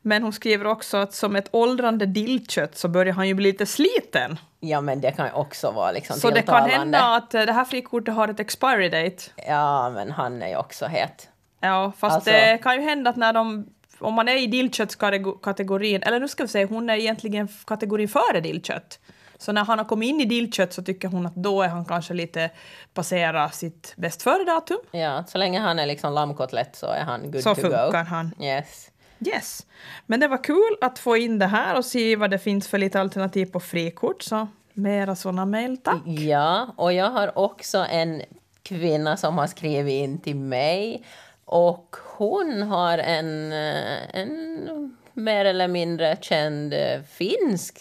Men 0.01 0.23
hon 0.23 0.33
skriver 0.33 0.67
också 0.67 0.97
att 0.97 1.13
som 1.13 1.35
ett 1.35 1.47
åldrande 1.51 2.05
dillkött 2.05 2.77
så 2.77 2.87
börjar 2.87 3.13
han 3.13 3.27
ju 3.27 3.33
bli 3.33 3.51
lite 3.51 3.65
sliten. 3.65 4.39
ja, 4.59 4.81
men 4.81 5.01
det 5.01 5.11
kan 5.11 5.25
ju 5.25 5.31
också 5.33 5.71
vara 5.71 5.91
liksom 5.91 6.15
Så 6.15 6.29
det 6.29 6.41
kan 6.41 6.69
hända 6.69 6.99
att 7.15 7.33
eh, 7.33 7.41
det 7.41 7.53
här 7.53 7.65
frikortet 7.65 8.13
har 8.15 8.27
ett 8.27 8.39
expiry 8.39 8.89
date. 8.89 9.23
Ja, 9.47 9.89
men 9.89 10.11
han 10.11 10.41
är 10.41 10.47
ju 10.47 10.55
också 10.55 10.85
het. 10.85 11.29
Ja, 11.59 11.91
fast 11.97 12.15
Alltså- 12.15 12.31
det 12.31 12.59
kan 12.63 12.75
ju 12.75 12.81
hända 12.81 13.09
att 13.09 13.15
när 13.15 13.33
de 13.33 13.67
om 13.99 14.13
man 14.13 14.27
är 14.27 14.35
i 14.37 14.47
dillköttskategorin, 14.47 16.03
eller 16.03 16.19
nu 16.19 16.27
ska 16.27 16.43
vi 16.43 16.47
säga, 16.49 16.67
hon 16.67 16.89
är 16.89 16.95
egentligen 16.97 17.47
kategorin 17.67 18.07
före 18.07 18.39
dillkött. 18.41 18.99
Så 19.37 19.51
när 19.51 19.65
han 19.65 19.77
har 19.77 19.85
kommit 19.85 20.09
in 20.09 20.21
i 20.21 20.25
dillkött 20.25 20.73
så 20.73 20.83
tycker 20.83 21.07
hon 21.07 21.25
att 21.25 21.35
då 21.35 21.61
är 21.61 21.67
han 21.67 21.85
kanske 21.85 22.13
lite 22.13 22.49
passera 22.93 23.49
sitt 23.49 23.93
bäst 23.97 24.21
före-datum. 24.23 24.77
Ja, 24.91 25.23
så 25.27 25.37
länge 25.37 25.59
han 25.59 25.79
är 25.79 25.85
liksom 25.85 26.13
lammkotlett 26.13 26.75
så 26.75 26.85
är 26.85 27.03
han 27.03 27.31
good 27.31 27.43
Så 27.43 27.55
to 27.55 27.61
funkar 27.61 27.91
go. 27.91 27.97
han. 28.09 28.31
Yes. 28.41 28.90
Yes. 29.27 29.65
Men 30.05 30.19
det 30.19 30.27
var 30.27 30.43
kul 30.43 30.77
att 30.81 30.99
få 30.99 31.17
in 31.17 31.39
det 31.39 31.45
här 31.45 31.77
och 31.77 31.85
se 31.85 32.15
vad 32.15 32.31
det 32.31 32.39
finns 32.39 32.67
för 32.67 32.77
lite 32.77 32.99
alternativ 32.99 33.45
på 33.45 33.59
frikort. 33.59 34.21
Så 34.21 34.47
mera 34.73 35.15
sådana 35.15 35.45
mejl, 35.45 35.77
tack. 35.77 36.01
Ja, 36.05 36.73
och 36.75 36.93
jag 36.93 37.09
har 37.09 37.37
också 37.37 37.85
en 37.89 38.21
kvinna 38.63 39.17
som 39.17 39.37
har 39.37 39.47
skrivit 39.47 39.93
in 40.03 40.19
till 40.19 40.35
mig. 40.35 41.03
Och 41.45 41.95
hon 42.17 42.61
har 42.61 42.97
en, 42.97 43.51
eh, 43.51 44.15
en 44.19 44.97
mer 45.13 45.45
eller 45.45 45.67
mindre 45.67 46.17
känd 46.21 46.73
eh, 46.73 47.01
finsk 47.01 47.79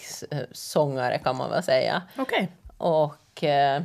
sångare 0.51 1.19
kan 1.19 1.35
man 1.37 1.49
väl 1.49 1.63
säga. 1.63 2.01
Okej. 2.17 2.51
Och, 2.77 3.43
eh, 3.43 3.81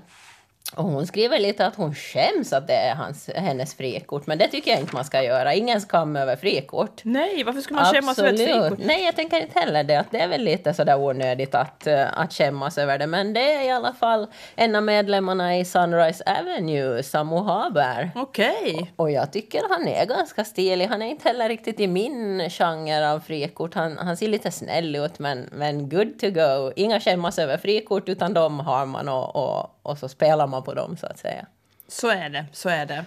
och 0.75 0.85
hon 0.85 1.07
skriver 1.07 1.39
lite 1.39 1.67
att 1.67 1.77
hon 1.77 1.95
skäms 1.95 2.53
att 2.53 2.67
det 2.67 2.75
är 2.75 2.95
hans, 2.95 3.31
hennes 3.35 3.75
frikort. 3.75 4.27
Men 4.27 4.39
det 4.39 4.49
tycker 4.49 4.71
jag 4.71 4.81
inte 4.81 4.95
man 4.95 5.05
ska 5.05 5.23
göra. 5.23 5.55
Ingen 5.55 5.81
skam 5.81 6.17
över 6.17 6.37
frikort. 6.37 7.01
Nej, 7.03 7.45
varför 7.45 7.61
skulle 7.61 7.81
man 7.81 7.95
skämmas 7.95 8.19
över 8.19 8.33
ett 8.33 8.39
frikort? 8.39 8.79
Nej, 8.79 9.05
jag 9.05 9.17
tänker 9.17 9.41
inte 9.41 9.61
heller 9.61 9.85
det. 9.85 9.97
Att 9.97 10.11
det 10.11 10.21
är 10.21 10.29
väl 10.29 10.43
lite 10.43 10.75
sådär 10.75 10.99
onödigt 10.99 11.55
att, 11.55 11.87
eh, 11.87 12.19
att 12.19 12.33
skämmas 12.33 12.79
över 12.79 12.99
det. 12.99 13.07
Men 13.07 13.33
det 13.33 13.53
är 13.53 13.65
i 13.65 13.71
alla 13.71 13.93
fall 13.93 14.27
en 14.57 14.75
av 14.77 14.83
medlemmarna 14.83 15.59
i 15.59 15.65
Sunrise 15.65 16.25
Avenue, 16.41 17.03
Samu 17.03 17.37
Haber. 17.37 18.11
Okej. 18.15 18.93
Och 18.97 19.11
jag 19.11 19.33
tycker 19.33 19.63
han 19.71 19.89
är 19.89 20.07
ganska 20.07 20.45
stilig. 20.45 20.87
Han 20.87 21.03
är 21.03 21.07
inte 21.07 21.29
heller 21.29 21.49
riktigt 21.49 21.81
i 21.81 21.87
min 21.87 22.51
genre 22.51 23.13
av 23.13 23.21
frikort. 23.21 23.75
Han, 23.75 23.99
han 23.99 24.17
ser 24.17 24.29
lite 24.29 24.51
snäll 24.51 24.97
ut, 24.97 25.19
men, 25.19 25.49
men 25.53 25.89
good 25.89 26.19
to 26.19 26.31
go. 26.31 26.73
Inga 26.77 27.01
skämmas 27.01 27.39
över 27.39 27.57
frikort, 27.57 28.09
utan 28.09 28.35
de 28.35 28.61
har 28.61 28.87
man 28.87 29.09
och, 29.09 29.37
och, 29.37 29.76
och 29.87 29.99
så 29.99 30.09
spelar 30.09 30.47
man 30.47 30.63
på 30.63 30.75
dem, 30.75 30.97
så 30.97 31.07
att 31.07 31.19
säga. 31.19 31.47
Så 31.89 32.09
är 32.09 32.29
det, 32.29 32.47
så 32.53 32.69
är 32.69 32.87
det. 32.87 33.05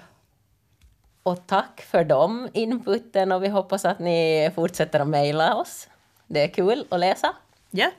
Och 1.24 1.48
tack 1.48 1.82
för 1.82 2.04
de 2.04 2.50
inputen 2.54 3.32
och 3.32 3.44
vi 3.44 3.48
hoppas 3.48 3.86
att 3.86 4.00
ni 4.00 4.52
fortsätter 4.56 5.00
att 5.00 5.08
mejla 5.08 5.56
oss. 5.56 5.88
Det 6.28 6.44
är 6.44 6.48
kul 6.48 6.86
att 6.90 7.00
läsa. 7.00 7.36
Ja. 7.72 7.92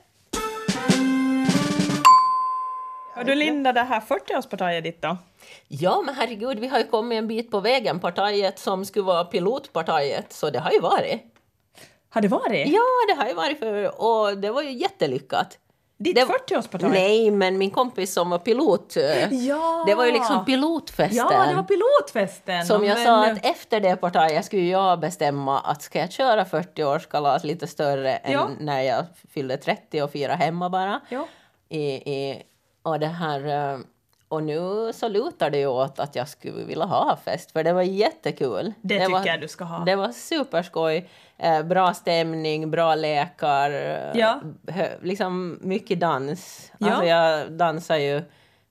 Hör 3.15 3.25
du 3.25 3.35
Linda, 3.35 3.73
det 3.73 3.81
här 3.81 4.01
40-årspartiet 4.01 4.81
ditt 4.81 5.03
då? 5.03 5.17
Ja, 5.69 6.03
men 6.07 6.15
herregud, 6.15 6.59
vi 6.59 6.69
har 6.69 6.79
ju 6.79 6.85
kommit 6.85 7.19
en 7.19 7.29
bit 7.29 7.51
på 7.51 7.61
vägen. 7.61 8.01
Partiet 8.01 8.59
som 8.59 8.85
skulle 8.85 9.05
vara 9.05 9.25
pilotpartiet, 9.25 10.33
så 10.33 10.51
det 10.51 10.59
har 10.59 10.71
ju 10.71 10.81
varit. 10.81 11.23
Har 12.09 12.21
det 12.21 12.29
varit? 12.29 12.69
Ja, 12.69 12.83
det 13.09 13.23
har 13.23 13.29
ju 13.29 13.35
varit 13.35 13.59
för, 13.59 14.03
och 14.03 14.39
det 14.39 14.51
var 14.51 14.63
ju 14.63 14.71
jättelyckat. 14.71 15.59
Ditt 16.03 16.15
det- 16.17 16.25
40-årsparti? 16.25 16.89
Nej, 16.89 17.31
men 17.31 17.59
min 17.59 17.71
kompis 17.71 18.13
som 18.13 18.31
var 18.31 18.39
pilot, 18.39 18.97
eh, 18.97 19.33
Ja! 19.33 19.85
det 19.87 19.95
var 19.95 20.05
ju 20.05 20.13
liksom 20.13 20.45
pilotfesten. 20.45 21.17
Ja, 21.31 21.47
det 21.49 21.55
var 21.55 21.63
pilotfesten! 21.63 22.67
Som 22.67 22.85
jag 22.85 22.95
Men- 22.97 23.05
sa, 23.07 23.27
att 23.27 23.47
efter 23.47 23.81
det 23.81 23.97
partiet 23.97 24.45
skulle 24.45 24.63
jag 24.63 25.01
bestämma 25.01 25.61
att 25.61 25.83
ska 25.83 25.99
jag 25.99 26.13
köra 26.13 26.45
40-årskalas 26.45 27.45
lite 27.47 27.67
större 27.67 28.13
än 28.17 28.33
Ja. 28.33 28.49
när 28.61 28.81
jag 28.83 29.05
fyllde 29.31 29.57
30 29.57 30.03
och 30.03 30.11
fira 30.13 30.35
hemma 30.35 30.71
bara. 30.71 31.01
Ja. 31.09 31.27
I, 31.69 31.81
i, 31.91 32.43
och 32.83 33.01
det 33.01 33.07
här... 33.07 33.79
eh, 34.31 34.35
Och 34.35 34.43
nu 34.43 34.93
så 34.95 35.09
lutar 35.09 35.51
det 35.51 35.59
ju 35.59 35.67
åt 35.67 35.99
att 36.01 36.17
jag 36.17 36.29
skulle 36.29 36.65
vilja 36.65 36.85
ha 36.85 37.19
fest, 37.25 37.53
för 37.53 37.65
det 37.65 37.73
var 37.73 37.83
jättekul. 37.83 38.73
Det 38.83 38.99
tycker 38.99 39.13
var, 39.13 39.27
jag 39.27 39.41
du 39.41 39.49
ska 39.49 39.65
ha. 39.65 39.85
Det 39.85 39.97
var 39.97 40.09
superskoj. 40.13 41.09
Eh, 41.39 41.63
bra 41.63 41.95
stämning, 41.95 42.71
bra 42.71 42.95
lekar, 42.95 43.71
eh, 43.71 44.21
Ja. 44.21 44.41
hö, 44.69 44.89
liksom 45.03 45.59
mycket 45.63 46.01
dans. 46.01 46.73
Ja. 46.79 46.91
Alltså 46.91 47.05
jag 47.05 47.53
dansar 47.53 47.97
ju 47.97 48.23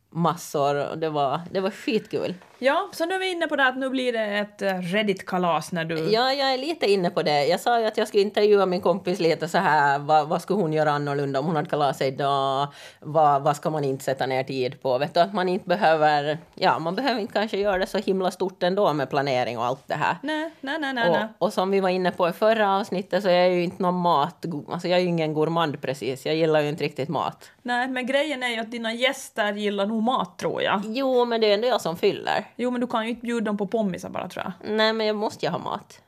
massor 0.09 0.89
och 0.89 0.97
det 0.97 1.09
var, 1.09 1.41
det 1.51 1.59
var 1.59 1.69
skitkul. 1.69 2.35
Ja, 2.61 2.89
så 2.93 3.05
nu 3.05 3.15
är 3.15 3.19
vi 3.19 3.31
inne 3.31 3.47
på 3.47 3.55
det 3.55 3.67
att 3.67 3.77
nu 3.77 3.89
blir 3.89 4.13
det 4.13 4.25
ett 4.25 4.61
eh, 4.61 4.73
Reddit-kalas 4.73 5.71
när 5.71 5.85
du... 5.85 6.11
Ja, 6.11 6.33
jag 6.33 6.53
är 6.53 6.57
lite 6.57 6.91
inne 6.91 7.09
på 7.09 7.23
det. 7.23 7.45
Jag 7.45 7.59
sa 7.59 7.79
ju 7.79 7.85
att 7.85 7.97
jag 7.97 8.07
skulle 8.07 8.23
intervjua 8.23 8.65
min 8.65 8.81
kompis 8.81 9.19
lite 9.19 9.47
så 9.47 9.57
här. 9.57 9.99
Vad, 9.99 10.27
vad 10.27 10.41
skulle 10.41 10.59
hon 10.59 10.73
göra 10.73 10.91
annorlunda 10.91 11.39
om 11.39 11.45
hon 11.45 11.55
hade 11.55 11.69
kalas 11.69 12.01
idag? 12.01 12.67
Vad, 12.99 13.41
vad 13.41 13.55
ska 13.55 13.69
man 13.69 13.83
inte 13.83 14.03
sätta 14.03 14.25
ner 14.25 14.43
tid 14.43 14.81
på? 14.81 14.97
Vet 14.97 15.13
du, 15.13 15.19
att 15.19 15.33
man 15.33 15.49
inte 15.49 15.67
behöver... 15.67 16.37
Ja, 16.55 16.79
man 16.79 16.95
behöver 16.95 17.21
inte 17.21 17.33
kanske 17.33 17.57
göra 17.57 17.77
det 17.77 17.87
så 17.87 17.97
himla 17.97 18.31
stort 18.31 18.63
ändå 18.63 18.93
med 18.93 19.09
planering 19.09 19.57
och 19.57 19.65
allt 19.65 19.87
det 19.87 19.95
här. 19.95 20.17
Nej, 20.23 20.51
nej, 20.61 20.79
nej, 20.79 20.93
nej. 20.93 21.11
nej. 21.11 21.27
Och, 21.37 21.47
och 21.47 21.53
som 21.53 21.71
vi 21.71 21.79
var 21.79 21.89
inne 21.89 22.11
på 22.11 22.29
i 22.29 22.31
förra 22.31 22.77
avsnittet 22.77 23.23
så 23.23 23.29
är 23.29 23.33
jag 23.33 23.51
ju 23.51 23.63
inte 23.63 23.83
någon 23.83 23.95
mat... 23.95 24.45
Alltså 24.71 24.87
jag 24.87 24.99
är 24.99 25.03
ju 25.03 25.09
ingen 25.09 25.33
gourmand 25.33 25.81
precis. 25.81 26.25
Jag 26.25 26.35
gillar 26.35 26.61
ju 26.61 26.69
inte 26.69 26.83
riktigt 26.83 27.09
mat. 27.09 27.51
Nej, 27.61 27.87
men 27.87 28.05
grejen 28.05 28.43
är 28.43 28.49
ju 28.49 28.57
att 28.59 28.71
dina 28.71 28.93
gäster 28.93 29.53
gillar 29.53 29.85
nog 29.85 29.98
mat, 30.01 30.37
tror 30.37 30.61
jag. 30.61 30.81
Jo, 30.85 31.25
men 31.25 31.41
det 31.41 31.47
är 31.47 31.53
ändå 31.53 31.67
jag 31.67 31.81
som 31.81 31.97
fyller. 31.97 32.45
Jo, 32.55 32.71
men 32.71 32.81
du 32.81 32.87
kan 32.87 33.03
ju 33.03 33.09
inte 33.09 33.21
bjuda 33.21 33.45
dem 33.45 33.57
på 33.57 33.67
pommisar 33.67 34.09
bara, 34.09 34.29
tror 34.29 34.45
jag. 34.45 34.75
Nej, 34.75 34.93
men 34.93 35.07
jag 35.07 35.15
måste 35.15 35.45
ju 35.45 35.51
ha 35.51 35.59
mat. 35.59 36.01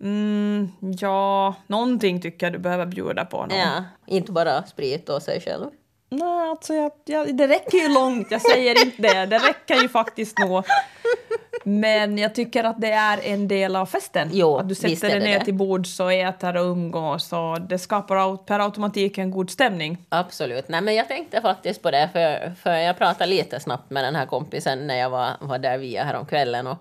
Mm, 0.00 0.72
ja, 1.00 1.54
någonting 1.66 2.20
tycker 2.22 2.46
jag 2.46 2.52
du 2.52 2.58
behöver 2.58 2.86
bjuda 2.86 3.24
på. 3.24 3.46
Någon. 3.46 3.58
Ja, 3.58 3.84
inte 4.06 4.32
bara 4.32 4.62
sprit 4.62 5.08
och 5.08 5.22
sig 5.22 5.40
själv. 5.40 5.66
Nej, 6.10 6.50
alltså 6.50 6.74
jag, 6.74 6.92
jag, 7.04 7.36
det 7.36 7.48
räcker 7.48 7.78
ju 7.78 7.88
långt, 7.88 8.30
jag 8.30 8.42
säger 8.42 8.84
inte 8.84 9.02
det. 9.02 9.26
Det 9.26 9.38
räcker 9.38 9.82
ju 9.82 9.88
faktiskt 9.88 10.38
nog. 10.38 10.64
Men 11.64 12.18
jag 12.18 12.34
tycker 12.34 12.64
att 12.64 12.80
det 12.80 12.90
är 12.90 13.20
en 13.22 13.48
del 13.48 13.76
av 13.76 13.86
festen. 13.86 14.30
Jo, 14.32 14.56
att 14.56 14.68
du 14.68 14.74
sätter 14.74 15.08
dig 15.08 15.20
ner 15.20 15.38
det. 15.38 15.44
till 15.44 15.54
bords 15.54 16.00
och 16.00 16.12
äter 16.12 16.56
och 16.56 16.64
umgås 16.64 17.32
och 17.32 17.60
det 17.60 17.78
skapar 17.78 18.36
per 18.36 18.58
automatik 18.58 19.18
en 19.18 19.30
god 19.30 19.50
stämning. 19.50 19.98
Absolut. 20.08 20.68
Nej, 20.68 20.80
men 20.80 20.94
jag 20.94 21.08
tänkte 21.08 21.40
faktiskt 21.40 21.82
på 21.82 21.90
det, 21.90 22.08
för, 22.12 22.54
för 22.62 22.74
jag 22.74 22.98
pratade 22.98 23.30
lite 23.30 23.60
snabbt 23.60 23.90
med 23.90 24.04
den 24.04 24.16
här 24.16 24.26
kompisen 24.26 24.86
när 24.86 24.96
jag 24.96 25.10
var, 25.10 25.30
var 25.40 25.58
där 25.58 25.78
via 25.78 26.04
häromkvällen. 26.04 26.66
Och, 26.66 26.76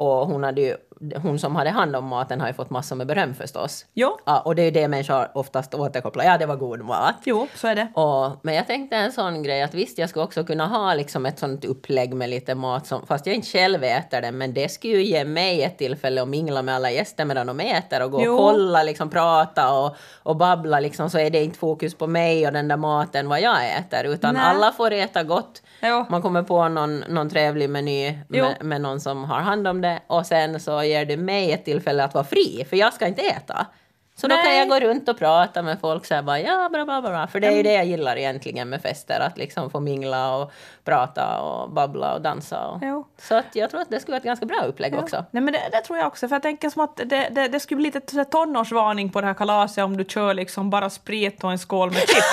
och 0.00 0.26
hon, 0.26 0.44
hade 0.44 0.60
ju, 0.60 0.76
hon 1.22 1.38
som 1.38 1.56
hade 1.56 1.70
hand 1.70 1.96
om 1.96 2.04
maten 2.04 2.40
har 2.40 2.48
ju 2.48 2.54
fått 2.54 2.70
massor 2.70 2.96
med 2.96 3.06
beröm 3.06 3.34
förstås. 3.34 3.86
Jo, 3.94 4.18
Ja, 4.24 4.40
och 4.40 4.54
det 4.54 4.62
är 4.62 4.64
ju 4.64 4.70
det 4.70 4.88
människor 4.88 5.28
oftast 5.34 5.74
återkopplar. 5.74 6.24
Ja, 6.24 6.38
det 6.38 6.46
var 6.46 6.56
god 6.56 6.80
mat. 6.84 7.14
jo, 7.24 7.46
så 7.54 7.68
är 7.68 7.74
det. 7.74 7.88
Och, 7.94 8.30
men 8.42 8.54
jag 8.54 8.66
tänkte 8.66 8.96
en 8.96 9.12
sån 9.12 9.42
grej 9.42 9.62
att 9.62 9.74
visst, 9.74 9.98
jag 9.98 10.08
skulle 10.08 10.24
också 10.24 10.44
kunna 10.44 10.66
ha 10.66 10.94
liksom 10.94 11.26
ett 11.26 11.38
sånt 11.38 11.64
upplägg 11.64 12.14
med 12.14 12.30
lite 12.30 12.54
mat 12.54 12.86
som, 12.86 13.06
fast 13.06 13.26
jag 13.26 13.36
inte 13.36 13.48
själv 13.48 13.84
äter 13.84 14.20
det, 14.20 14.32
men 14.32 14.54
det 14.54 14.68
skulle 14.68 14.92
ju 14.94 15.02
ge 15.04 15.24
mig 15.24 15.62
ett 15.62 15.78
tillfälle 15.78 16.22
att 16.22 16.28
mingla 16.28 16.62
med 16.62 16.74
alla 16.74 16.90
gäster 16.90 17.24
medan 17.24 17.46
de 17.46 17.60
äter 17.60 18.02
och 18.04 18.10
gå 18.10 18.22
Jo. 18.24 18.32
och 18.32 18.38
kolla, 18.38 18.82
liksom 18.82 19.10
prata 19.10 19.72
och, 19.72 19.96
och 20.22 20.36
babbla 20.36 20.80
liksom, 20.80 21.10
så 21.10 21.18
är 21.18 21.30
det 21.30 21.44
inte 21.44 21.58
fokus 21.58 21.94
på 21.94 22.06
mig 22.06 22.46
och 22.46 22.52
den 22.52 22.68
där 22.68 22.76
maten 22.76 23.28
vad 23.28 23.40
jag 23.40 23.66
äter, 23.78 24.04
utan 24.04 24.34
Nej. 24.34 24.42
alla 24.46 24.72
får 24.72 24.90
äta 24.92 25.22
gott. 25.22 25.62
Jo. 25.82 26.06
Man 26.08 26.22
kommer 26.22 26.42
på 26.42 26.68
någon, 26.68 26.98
någon 26.98 27.30
trevlig 27.30 27.70
meny 27.70 28.18
Jo. 28.28 28.44
med, 28.44 28.64
med 28.64 28.80
någon 28.80 29.00
som 29.00 29.24
har 29.24 29.40
hand 29.40 29.68
om 29.68 29.80
det 29.80 30.00
och 30.06 30.26
sen 30.26 30.60
så 30.60 30.82
ger 30.82 31.04
det 31.04 31.16
mig 31.16 31.52
ett 31.52 31.64
tillfälle 31.64 32.04
att 32.04 32.14
vara 32.14 32.24
fri, 32.24 32.66
för 32.70 32.76
jag 32.76 32.92
ska 32.92 33.06
inte 33.06 33.22
äta. 33.22 33.66
Så 34.20 34.26
då 34.26 34.34
kan 34.36 34.44
Nej. 34.44 34.58
jag 34.58 34.68
gå 34.68 34.80
runt 34.80 35.08
och 35.08 35.18
prata 35.18 35.62
med 35.62 35.80
folk 35.80 36.06
så 36.06 36.14
här 36.14 36.22
bara 36.22 36.40
ja, 36.40 36.68
bra, 36.72 36.84
bra, 36.84 37.00
bra. 37.00 37.26
För 37.26 37.40
det 37.40 37.46
är 37.46 37.56
ju 37.56 37.62
det 37.62 37.72
jag 37.72 37.86
gillar 37.86 38.16
egentligen 38.16 38.68
med 38.68 38.82
fester, 38.82 39.20
att 39.20 39.38
liksom 39.38 39.70
få 39.70 39.80
mingla 39.80 40.36
och 40.36 40.52
prata 40.84 41.40
och 41.40 41.70
babbla 41.70 42.14
och 42.14 42.20
dansa. 42.20 42.66
Och. 42.66 42.78
Jo. 42.82 43.06
Så 43.18 43.34
att 43.34 43.46
jag 43.52 43.70
tror 43.70 43.80
att 43.80 43.90
det 43.90 44.00
skulle 44.00 44.12
vara 44.12 44.18
ett 44.18 44.24
ganska 44.24 44.46
bra 44.46 44.60
upplägg 44.66 44.94
också. 44.94 45.24
Nej 45.30 45.42
men 45.42 45.52
det, 45.52 45.68
det 45.72 45.80
tror 45.80 45.98
jag 45.98 46.06
också, 46.06 46.28
för 46.28 46.34
jag 46.34 46.42
tänker 46.42 46.70
som 46.70 46.84
att 46.84 46.96
det, 46.96 47.28
det, 47.30 47.48
det 47.48 47.60
skulle 47.60 47.76
bli 47.76 47.92
lite 47.92 48.24
tonårsvarning 48.24 49.10
på 49.12 49.20
det 49.20 49.26
här 49.26 49.34
kalaset 49.34 49.84
om 49.84 49.96
du 49.96 50.04
kör 50.04 50.34
liksom 50.34 50.70
bara 50.70 50.90
sprit 50.90 51.44
och 51.44 51.50
en 51.50 51.58
skål 51.58 51.88
med 51.88 51.98
chips. 51.98 52.24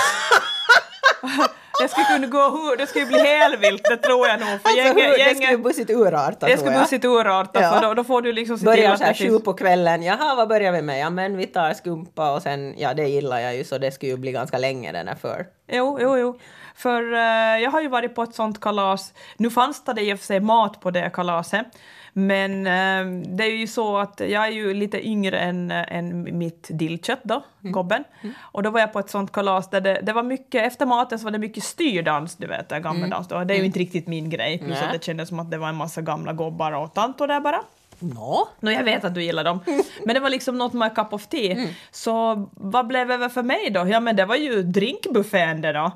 det 1.82 1.88
skulle 1.88 2.06
kunna 2.06 2.26
gå 2.26 2.38
hur, 2.50 2.76
det 2.76 2.86
skulle 2.86 3.06
bli 3.06 3.18
helvilt, 3.18 3.82
det 3.84 3.96
tror 3.96 4.26
jag 4.28 4.40
nog. 4.40 4.48
För 4.48 4.54
Alltså, 4.54 4.76
gänget, 4.76 5.04
hur, 5.04 5.18
det 5.24 5.34
skulle 5.36 5.58
bussigt 5.58 5.90
urarta 5.90 6.46
det 6.46 6.56
skulle 6.58 6.78
bussigt 6.78 7.04
urarta, 7.04 7.62
Ja. 7.62 7.70
för 7.72 7.86
då, 7.86 7.94
då 7.94 8.04
får 8.04 8.22
du 8.22 8.32
liksom 8.32 8.58
se 8.58 8.60
till 8.60 8.66
Börjar 8.66 8.92
att 8.92 8.98
så 8.98 9.04
här 9.04 9.14
sju 9.14 9.38
på 9.38 9.52
kvällen, 9.52 10.02
jaha 10.02 10.34
vad 10.34 10.48
börjar 10.48 10.72
vi 10.72 10.82
med? 10.82 11.00
Ja 11.00 11.10
men 11.10 11.36
vi 11.36 11.46
tar 11.46 11.72
skumpa 11.74 12.32
och 12.32 12.42
sen, 12.42 12.74
ja 12.78 12.94
det 12.94 13.08
gillar 13.08 13.38
jag 13.40 13.56
ju 13.56 13.64
så 13.64 13.78
det 13.78 13.90
skulle 13.90 14.12
ju 14.12 14.18
bli 14.18 14.32
ganska 14.32 14.58
länge 14.58 14.92
den 14.92 15.08
här 15.08 15.14
för. 15.14 15.46
Jo, 15.72 15.98
jo, 16.00 16.18
jo. 16.18 16.38
För 16.78 17.12
eh, 17.12 17.62
jag 17.62 17.70
har 17.70 17.80
ju 17.80 17.88
varit 17.88 18.14
på 18.14 18.22
ett 18.22 18.34
sånt 18.34 18.60
kalas. 18.60 19.12
Nu 19.36 19.50
fanns 19.50 19.84
det 19.84 20.02
i 20.02 20.14
och 20.14 20.18
för 20.18 20.26
sig 20.26 20.40
mat 20.40 20.80
på 20.80 20.90
det 20.90 21.10
kalaset. 21.12 21.66
Men 22.12 22.66
eh, 22.66 23.22
det 23.36 23.44
är 23.44 23.56
ju 23.56 23.66
så 23.66 23.98
att 23.98 24.20
jag 24.20 24.46
är 24.46 24.50
ju 24.50 24.74
lite 24.74 25.08
yngre 25.08 25.38
än, 25.38 25.70
eh, 25.70 25.96
än 25.96 26.38
mitt 26.38 26.66
dillkött 26.70 27.20
då, 27.22 27.44
gobben. 27.60 28.04
Och 28.40 28.62
då 28.62 28.70
var 28.70 28.80
jag 28.80 28.92
på 28.92 28.98
ett 28.98 29.10
sånt 29.10 29.32
kalas 29.32 29.70
där 29.70 29.80
det, 29.80 30.00
det 30.02 30.12
var 30.12 30.22
mycket, 30.22 30.66
efter 30.66 30.86
maten 30.86 31.18
så 31.18 31.24
var 31.24 31.30
det 31.30 31.38
mycket 31.38 31.64
styrdans, 31.64 32.36
du 32.36 32.46
vet, 32.46 32.68
gammeldans 32.68 33.28
då. 33.28 33.44
Det 33.44 33.54
är 33.54 33.58
ju 33.58 33.64
inte 33.64 33.78
riktigt 33.78 34.06
min 34.06 34.30
grej. 34.30 34.58
Plus 34.58 34.78
att 34.82 34.92
det 34.92 35.04
kändes 35.04 35.28
som 35.28 35.38
att 35.40 35.50
det 35.50 35.58
var 35.58 35.68
en 35.68 35.76
massa 35.76 36.00
gamla 36.00 36.32
gobbar 36.32 36.72
och 36.72 36.94
tantor 36.94 37.26
där 37.26 37.40
bara. 37.40 37.60
Nå? 37.98 38.48
Nå, 38.60 38.70
jag 38.70 38.84
vet 38.84 39.04
att 39.04 39.14
du 39.14 39.22
gillar 39.22 39.44
dem. 39.44 39.60
Men 40.04 40.14
det 40.14 40.20
var 40.20 40.30
liksom 40.30 40.58
not 40.58 40.72
my 40.72 40.90
cup 40.90 41.12
of 41.12 41.26
tea. 41.26 41.68
Så 41.90 42.46
vad 42.52 42.86
blev 42.86 43.10
över 43.10 43.28
för 43.28 43.42
mig 43.42 43.70
då? 43.70 43.88
Ja, 43.88 44.00
men 44.00 44.16
det 44.16 44.24
var 44.24 44.36
ju 44.36 44.62
drinkbuffén 44.62 45.60
det 45.60 45.72
då. 45.72 45.92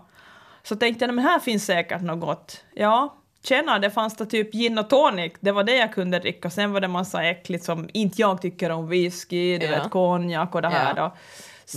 Så 0.65 0.77
tänkte 0.77 1.03
jag, 1.05 1.09
"Nej, 1.09 1.15
men 1.17 1.25
här 1.25 1.39
finns 1.39 1.65
säkert 1.65 2.01
något 2.03 2.21
gott. 2.21 2.65
Ja, 2.75 3.17
tjena, 3.45 3.79
det 3.79 3.91
fanns 3.91 4.17
det 4.17 4.27
typ 4.27 4.53
gin 4.53 4.79
och 4.79 4.91
tonic. 4.91 5.33
Det 5.41 5.53
var 5.53 5.65
det 5.65 5.77
jag 5.77 5.93
kunde 5.95 6.19
dricka. 6.19 6.51
Sen 6.51 6.73
var 6.73 6.81
det 6.81 6.89
massa 6.89 7.25
äckligt 7.25 7.65
som 7.65 7.89
inte 7.93 8.21
jag 8.21 8.43
tycker 8.43 8.71
om 8.71 8.89
whisky, 8.89 9.59
du 9.59 9.67
Ja. 9.67 9.71
vet 9.83 9.91
konjak 9.91 10.55
och 10.55 10.63
det 10.63 10.69
här 10.69 10.95
Ja. 10.97 11.03
då. 11.03 11.17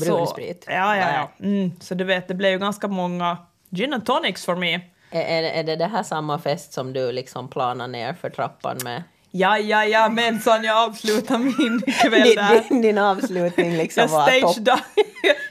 Brun 0.06 0.28
sprit. 0.28 0.66
Ja, 0.68 0.96
ja, 0.98 1.12
ja. 1.14 1.46
Mm, 1.46 1.72
så 1.82 1.96
du 1.96 2.04
vet, 2.04 2.28
det 2.28 2.34
blev 2.34 2.52
ju 2.52 2.60
ganska 2.60 2.88
många 2.88 3.38
gin 3.70 3.94
and 3.94 4.06
tonics 4.06 4.46
för 4.46 4.56
mig. 4.56 4.92
Är, 5.12 5.44
är, 5.44 5.64
det 5.64 5.76
det 5.76 5.86
här 5.86 6.04
samma 6.04 6.40
fest 6.40 6.74
som 6.74 6.94
du 6.94 7.12
liksom 7.12 7.48
planar 7.48 7.88
ner 7.88 8.14
för 8.14 8.30
trappan 8.30 8.78
med? 8.84 9.04
Ja, 9.32 9.58
ja, 9.58 9.86
ja, 9.86 10.10
mensan, 10.10 10.64
jag 10.64 10.78
avslutar 10.90 11.38
min 11.38 11.82
kväll 12.02 12.24
Din, 12.24 12.36
där. 12.36 12.64
din, 12.70 12.82
din 12.82 12.98
avslutning 12.98 13.78
liksom 13.78 14.08
var 14.12 14.42
topp. 14.42 14.80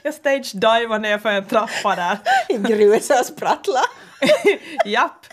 Jag 0.05 0.13
stage 0.13 0.51
divar 0.53 0.99
ner 0.99 1.17
för 1.17 1.29
en 1.29 1.45
trappa 1.45 1.95
där. 1.95 2.17
Grusa 2.67 3.19
och 3.19 3.25
sprattla. 3.25 3.81
Japp. 4.85 5.25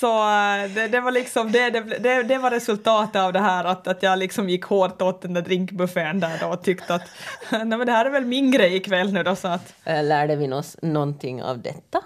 Så 0.00 0.28
eh, 0.28 0.70
det, 0.74 0.88
det 0.88 1.00
var 1.00 1.10
liksom 1.10 1.52
det, 1.52 1.70
det, 1.70 1.80
det, 1.80 2.22
det 2.22 2.38
var 2.38 2.50
resultatet 2.50 3.22
av 3.22 3.32
det 3.32 3.40
här 3.40 3.64
att, 3.64 3.88
att 3.88 4.02
jag 4.02 4.18
liksom 4.18 4.48
gick 4.48 4.64
hårt 4.64 5.02
åt 5.02 5.22
den 5.22 5.34
där 5.34 5.42
drinkbuffén 5.42 6.20
där 6.20 6.38
då 6.40 6.46
och 6.46 6.62
tyckte 6.62 6.94
att 6.94 7.08
nej 7.50 7.64
men 7.64 7.86
det 7.86 7.92
här 7.92 8.04
är 8.04 8.10
väl 8.10 8.24
min 8.24 8.50
grej 8.50 8.76
ikväll 8.76 9.12
nu 9.12 9.22
då 9.22 9.36
så 9.36 9.48
att 9.48 9.74
Eh, 9.84 10.04
Lärde 10.04 10.36
vi 10.36 10.52
oss 10.52 10.76
någonting 10.82 11.42
av 11.42 11.58
detta? 11.58 12.00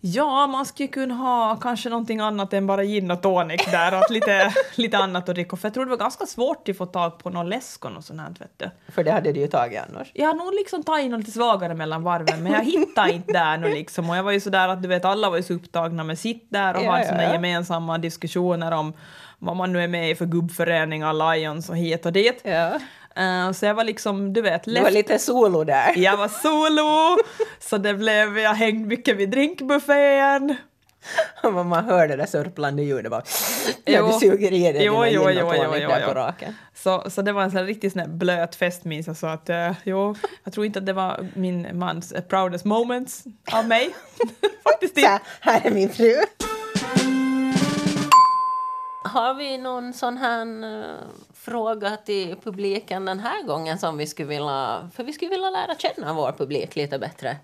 Ja, 0.00 0.46
man 0.46 0.66
skulle 0.66 0.88
kunna 0.88 1.14
ha 1.14 1.56
kanske 1.56 1.88
någonting 1.88 2.20
annat 2.20 2.52
än 2.52 2.66
bara 2.66 2.84
gin 2.84 3.10
och 3.10 3.22
tonic 3.22 3.66
där 3.70 3.94
och 3.94 3.98
att 3.98 4.10
lite, 4.10 4.54
lite 4.74 4.98
annat 4.98 5.28
att 5.28 5.34
dricka 5.34 5.56
för 5.56 5.68
jag 5.68 5.74
tror 5.74 5.84
det 5.84 5.90
var 5.90 5.96
ganska 5.96 6.26
svårt 6.26 6.68
att 6.68 6.76
få 6.76 6.86
tag 6.86 7.18
på 7.18 7.30
någon 7.30 7.48
läsk 7.48 7.84
och 7.84 7.92
något 7.92 8.04
sånt 8.04 8.20
här 8.20 8.28
vet 8.38 8.58
du. 8.58 8.92
För 8.92 9.04
det 9.04 9.12
hade 9.12 9.32
du 9.32 9.40
ju 9.40 9.46
tagit 9.46 9.80
annars. 9.88 10.10
Jag 10.14 10.26
har 10.26 10.34
nog 10.34 10.54
liksom 10.54 10.82
tagit 10.82 11.10
något 11.10 11.18
lite 11.18 11.30
svagare 11.30 11.74
mellan 11.74 12.02
varven, 12.02 12.42
men 12.42 12.52
jag 12.52 12.64
hittade 12.64 13.12
inte 13.12 13.32
där 13.32 13.58
nu 13.58 13.68
liksom. 13.68 14.10
Och 14.10 14.16
jag 14.16 14.22
var 14.22 14.32
ju 14.32 14.40
sådär 14.40 14.68
att 14.68 14.82
du 14.82 14.88
vet, 14.88 15.04
alla 15.04 15.30
var 15.30 15.36
ju 15.36 15.42
så 15.42 15.54
upptagna 15.54 16.04
med 16.04 16.18
sitt 16.18 16.46
där 16.48 16.76
och 16.76 16.82
Ja, 16.82 16.90
hade 16.90 17.02
ja, 17.02 17.08
såna 17.08 17.22
ja. 17.22 17.32
gemensamma 17.32 17.98
diskussioner 17.98 18.72
om 18.72 18.92
vad 19.38 19.56
man 19.56 19.72
nu 19.72 19.82
är 19.84 19.88
med 19.88 20.10
i 20.10 20.14
för 20.14 20.26
gubbföreningar, 20.26 21.34
Lions 21.34 21.68
och 21.68 21.76
hit 21.76 22.06
och 22.06 22.12
dit. 22.12 22.40
Ja. 22.42 22.78
Eh, 23.16 23.52
så 23.52 23.66
jag 23.66 23.74
var 23.74 23.84
liksom, 23.84 24.32
du 24.32 24.42
vet, 24.42 24.64
Du 24.64 24.74
var 24.74 24.80
left. 24.80 24.94
lite 24.94 25.18
solo 25.18 25.64
där. 25.64 25.92
Jag 25.96 26.16
var 26.16 26.28
solo, 26.28 27.22
så 27.60 27.78
det 27.78 27.94
blev, 27.94 28.38
jag 28.38 28.54
hängde 28.54 28.86
mycket 28.88 29.16
vid 29.16 29.30
drinkbuffén. 29.30 30.56
Och 31.42 31.52
man 31.66 31.84
hör 31.84 32.08
det 32.08 32.16
där 32.16 32.26
sörplande 32.26 32.82
ljudet 32.82 33.10
bara 33.10 33.22
du 33.84 34.18
suger 34.20 34.52
i 34.52 34.72
dig 34.72 34.84
Jo, 34.84 34.94
dina 34.94 35.10
jo, 35.10 35.30
jo, 35.30 35.46
på 36.08 36.14
raken. 36.14 36.54
Så, 36.74 37.10
så 37.10 37.22
det 37.22 37.32
var 37.32 37.42
en 37.42 37.50
sån 37.50 37.66
riktigt 37.66 37.92
sån 37.92 38.18
blöt 38.18 38.54
fest 38.54 38.84
minns 38.84 39.06
jag, 39.06 39.16
så 39.16 39.26
att 39.26 39.48
eh, 39.48 39.72
jo, 39.84 40.14
jag 40.44 40.52
tror 40.52 40.66
inte 40.66 40.78
att 40.78 40.86
det 40.86 40.92
var 40.92 41.26
min 41.34 41.78
mans 41.78 42.12
eh, 42.12 42.22
proudest 42.22 42.64
moments 42.64 43.24
av 43.52 43.68
mig. 43.68 43.90
Faktiskt 44.64 44.96
inte. 44.96 45.20
här, 45.40 45.60
är 45.66 45.70
min 45.70 45.90
fru. 45.90 46.14
Har 49.04 49.34
vi 49.34 49.58
någon 49.58 49.92
sån 49.92 50.16
här 50.16 50.46
fråga 51.40 51.96
till 51.96 52.36
publiken 52.36 53.04
den 53.04 53.20
här 53.20 53.42
gången 53.42 53.78
som 53.78 53.96
vi 53.96 54.06
skulle 54.06 54.28
vilja... 54.28 54.90
För 54.94 55.04
vi 55.04 55.12
skulle 55.12 55.30
vilja 55.30 55.50
lära 55.50 55.74
känna 55.74 56.14
vår 56.14 56.32
publik 56.32 56.76
lite 56.76 56.98
bättre. 56.98 57.36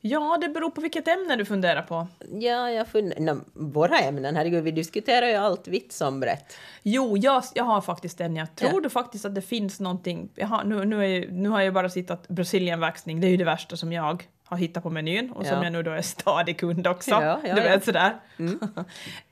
Ja, 0.00 0.38
det 0.40 0.48
beror 0.48 0.70
på 0.70 0.80
vilket 0.80 1.08
ämne 1.08 1.36
du 1.36 1.44
funderar 1.44 1.82
på. 1.82 2.06
Ja, 2.32 2.70
jag 2.70 2.88
funderar... 2.88 3.40
Våra 3.54 3.98
ämnen, 3.98 4.36
herregud, 4.36 4.64
vi 4.64 4.70
diskuterar 4.70 5.26
ju 5.26 5.34
allt 5.34 5.68
vitt 5.68 5.92
som 5.92 6.20
brett. 6.20 6.56
Jo, 6.82 7.16
jag, 7.16 7.42
jag 7.54 7.64
har 7.64 7.80
faktiskt 7.80 8.20
en. 8.20 8.36
Jag 8.36 8.54
tror 8.54 8.72
Ja. 8.74 8.80
du 8.80 8.90
faktiskt 8.90 9.24
att 9.24 9.34
det 9.34 9.42
finns 9.42 9.80
någonting. 9.80 10.28
Har, 10.42 10.64
nu, 10.64 10.84
nu, 10.84 11.04
är, 11.16 11.28
nu 11.28 11.48
har 11.48 11.60
jag 11.60 11.74
bara 11.74 11.88
sett 11.90 12.10
att 12.10 12.28
Brazilianvaxning, 12.28 13.20
det 13.20 13.26
är 13.26 13.30
ju 13.30 13.36
det 13.36 13.44
värsta 13.44 13.76
som 13.76 13.92
jag 13.92 14.24
har 14.44 14.56
hittat 14.56 14.82
på 14.82 14.90
menyn 14.90 15.30
och 15.32 15.46
som 15.46 15.56
Ja. 15.56 15.64
jag 15.64 15.72
nu 15.72 15.82
då 15.82 15.90
är 15.90 16.02
stadig 16.02 16.58
kund 16.58 16.86
också. 16.86 17.10
Ja, 17.10 17.20
ja, 17.22 17.38
du. 17.42 17.48
Mm. 17.48 17.64
vet 17.64 17.84
sådär. 17.84 18.14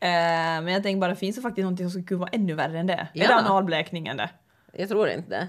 Eh, 0.01 0.63
men 0.63 0.69
jag 0.69 0.83
tänker 0.83 1.01
bara, 1.01 1.15
finns 1.17 1.37
det 1.37 1.43
faktiskt 1.43 1.63
någonting 1.63 1.87
som 1.87 1.91
skulle 1.91 2.07
kunna 2.07 2.21
vara 2.21 2.31
ännu 2.33 2.55
värre 2.55 2.79
än 2.79 2.87
det? 2.87 3.09
Är 3.15 3.29
det 3.29 3.35
analblekningen 3.35 4.17
det? 4.17 4.31
Jag 4.73 4.89
tror 4.89 5.09
inte 5.09 5.31
det. 5.31 5.49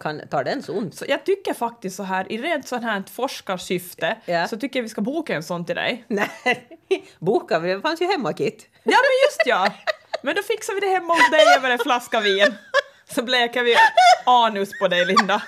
Kan, 0.00 0.28
tar 0.30 0.44
den 0.44 0.62
så 0.62 0.72
ont? 0.72 0.94
Så 0.94 1.04
jag 1.08 1.24
tycker 1.24 1.54
faktiskt 1.54 1.96
så 1.96 2.02
här, 2.02 2.32
i 2.32 2.38
rent 2.38 2.68
sånt 2.68 2.82
här 2.84 3.02
forskarsyfte, 3.12 4.16
Ja. 4.24 4.48
så 4.48 4.56
tycker 4.56 4.78
jag 4.78 4.82
vi 4.82 4.88
ska 4.88 5.00
boka 5.00 5.34
en 5.34 5.42
sån 5.42 5.64
till 5.66 5.74
dig. 5.76 6.04
Nej, 6.08 6.30
boka, 7.18 7.58
det 7.58 7.80
fanns 7.80 8.00
ju 8.00 8.06
hemmakit. 8.06 8.66
Ja, 8.72 8.90
men 8.96 9.28
just 9.28 9.40
ja! 9.46 9.68
Men 10.22 10.34
då 10.34 10.42
fixar 10.42 10.74
vi 10.74 10.80
det 10.80 10.86
hemma 10.88 11.14
hos 11.14 11.30
dig 11.30 11.44
över 11.58 11.70
en 11.70 11.78
flaska 11.78 12.20
vin. 12.20 12.54
Så 13.14 13.22
bleker 13.22 13.62
vi 13.62 13.76
anus 14.26 14.78
på 14.78 14.88
dig, 14.88 15.06
Linda. 15.06 15.42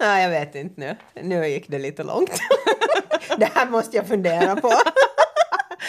Nej, 0.00 0.22
jag 0.22 0.30
vet 0.30 0.54
inte 0.54 0.80
nu. 0.80 0.96
Nu 1.22 1.46
gick 1.48 1.68
det 1.68 1.78
lite 1.78 2.02
långt. 2.02 2.38
det 3.36 3.48
här 3.54 3.66
måste 3.66 3.96
jag 3.96 4.08
fundera 4.08 4.56
på. 4.56 4.72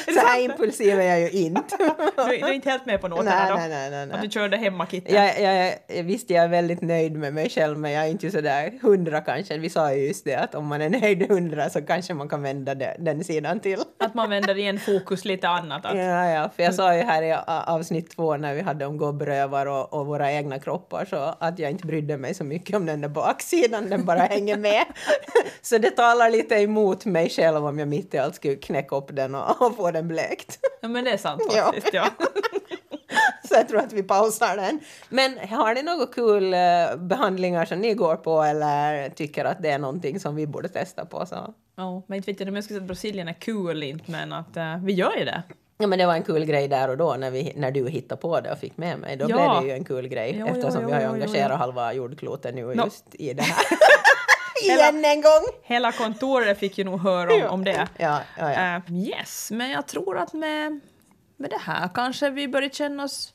Så 0.05 0.19
här 0.19 0.41
impulsiv 0.41 0.99
är 0.99 1.03
jag 1.03 1.19
ju 1.19 1.29
inte. 1.29 1.77
Du, 1.77 2.37
du 2.37 2.45
är 2.45 2.51
inte 2.51 2.69
helt 2.69 2.85
med 2.85 3.01
på 3.01 3.07
något 3.07 3.25
Nej, 3.25 3.33
här 3.33 3.49
då? 3.49 3.55
nej, 3.55 3.69
nej, 3.69 3.89
nej, 3.89 4.05
nej. 4.05 4.15
Att 4.15 4.21
du 4.21 4.29
körde 4.29 4.57
hemmakitten? 4.57 5.15
Jag, 5.15 5.41
jag, 5.41 5.73
jag, 5.87 6.03
visst, 6.03 6.29
jag 6.29 6.43
är 6.43 6.47
väldigt 6.47 6.81
nöjd 6.81 7.15
med 7.15 7.33
mig 7.33 7.49
själv, 7.49 7.77
men 7.77 7.91
jag 7.91 8.05
är 8.05 8.09
inte 8.09 8.31
sådär 8.31 8.79
hundra 8.81 9.21
kanske. 9.21 9.57
Vi 9.57 9.69
sa 9.69 9.93
ju 9.93 10.07
just 10.07 10.25
det, 10.25 10.35
att 10.35 10.55
om 10.55 10.65
man 10.65 10.81
är 10.81 10.89
nöjd 10.89 11.27
hundra 11.29 11.69
så 11.69 11.81
kanske 11.81 12.13
man 12.13 12.29
kan 12.29 12.43
vända 12.43 12.75
det, 12.75 12.95
den 12.99 13.23
sidan 13.23 13.59
till. 13.59 13.79
Att 13.99 14.13
man 14.13 14.29
vänder 14.29 14.57
igen 14.57 14.79
fokus 14.79 15.25
lite 15.25 15.47
annat. 15.47 15.85
Att, 15.85 15.97
Ja, 15.97 16.29
ja, 16.29 16.49
för 16.55 16.63
jag 16.63 16.75
sa 16.75 16.95
ju 16.95 17.01
här 17.01 17.23
i 17.23 17.37
avsnitt 17.67 18.15
två 18.15 18.37
när 18.37 18.53
vi 18.53 18.61
hade 18.61 18.85
om 18.85 18.97
gobbrövar 18.97 19.65
och, 19.65 19.93
och 19.93 20.05
våra 20.05 20.31
egna 20.31 20.59
kroppar 20.59 21.05
så 21.05 21.35
att 21.39 21.59
jag 21.59 21.71
inte 21.71 21.87
brydde 21.87 22.17
mig 22.17 22.33
så 22.33 22.43
mycket 22.43 22.75
om 22.75 22.85
den 22.85 23.01
där 23.01 23.09
baksidan, 23.09 23.89
den 23.89 24.05
bara 24.05 24.19
hänger 24.19 24.57
med. 24.57 24.85
så 25.61 25.77
det 25.77 25.91
talar 25.91 26.29
lite 26.29 26.55
emot 26.55 27.05
mig 27.05 27.29
själv 27.29 27.65
om 27.65 27.79
jag 27.79 27.87
mitt 27.87 28.13
i 28.13 28.17
allt 28.17 28.35
skulle 28.35 28.55
knäcka 28.55 28.95
upp 28.95 29.15
den 29.15 29.35
och, 29.35 29.61
och 29.61 29.75
få 29.75 29.90
den 29.91 30.07
blekt. 30.07 30.59
Ja, 30.81 30.87
men 30.87 31.03
det 31.03 31.11
är 31.11 31.17
sant 31.17 31.41
faktiskt, 31.53 31.93
ja. 31.93 32.05
så 33.47 33.53
jag 33.55 33.67
tror 33.67 33.79
att 33.79 33.93
vi 33.93 34.03
pausar 34.03 34.55
den. 34.57 34.79
Men 35.09 35.37
har 35.49 35.73
ni 35.75 35.83
några 35.83 36.05
kul 36.05 36.53
eh, 36.53 36.59
behandlingar 36.97 37.65
som 37.65 37.79
ni 37.79 37.93
går 37.93 38.15
på 38.15 38.41
eller 38.43 39.09
tycker 39.09 39.45
att 39.45 39.61
det 39.63 39.69
är 39.69 39.79
någonting 39.79 40.19
som 40.19 40.35
vi 40.35 40.47
borde 40.47 40.69
testa 40.69 41.05
på 41.05 41.25
så 41.25 41.53
Ja, 41.75 42.03
men 42.07 42.15
inte 42.17 42.31
vet 42.31 42.39
jag 42.39 42.49
om 42.49 42.55
jag 42.55 42.63
skulle 42.63 42.77
säga 42.77 42.83
att 42.83 42.87
Brasilien 42.87 43.27
är 43.27 43.33
kul 43.33 43.83
inte, 43.83 44.11
men 44.11 44.33
att 44.33 44.57
eh, 44.57 44.77
vi 44.83 44.93
gör 44.93 45.15
ju 45.17 45.25
det. 45.25 45.43
Ja 45.77 45.87
men 45.87 45.99
det 45.99 46.05
var 46.05 46.13
en 46.13 46.23
kul 46.23 46.45
grej 46.45 46.67
där 46.67 46.89
och 46.89 46.97
då 46.97 47.15
när, 47.19 47.31
vi, 47.31 47.53
när 47.55 47.71
du 47.71 47.89
hittade 47.89 48.21
på 48.21 48.39
det 48.41 48.51
och 48.51 48.57
fick 48.57 48.77
med 48.77 48.99
mig. 48.99 49.17
Då 49.17 49.25
Ja. 49.29 49.35
blev 49.35 49.61
det 49.63 49.67
ju 49.67 49.77
en 49.77 49.83
kul 49.85 50.07
grej 50.07 50.35
Jo, 50.39 50.45
jo, 50.49 50.55
eftersom 50.55 50.81
jo, 50.81 50.87
vi 50.87 50.93
har 50.93 50.99
ju 51.01 51.05
jo, 51.07 51.13
jo, 51.15 51.21
engagerat 51.21 51.51
jo. 51.51 51.55
halva 51.57 51.93
jordklotet 51.93 52.55
nu 52.55 52.75
Nå. 52.75 52.83
just 52.83 53.05
i 53.15 53.33
det 53.33 53.41
här. 53.43 53.57
Igen 54.63 55.05
en 55.05 55.21
gång! 55.21 55.41
Hela 55.63 55.91
kontoret 55.91 56.59
fick 56.59 56.77
ju 56.77 56.83
nog 56.83 56.99
höra 56.99 57.45
om, 57.45 57.53
om 57.53 57.63
det. 57.63 57.87
Ja, 57.97 58.19
ja, 58.37 58.53
ja. 58.53 58.75
Eh, 58.75 58.93
yes, 58.93 59.51
men 59.51 59.69
jag 59.69 59.87
tror 59.87 60.17
att 60.17 60.33
med, 60.33 60.79
med 61.37 61.49
det 61.49 61.61
här 61.61 61.89
kanske 61.93 62.29
vi 62.29 62.47
börjar 62.47 62.69
känna 62.69 63.03
oss 63.03 63.33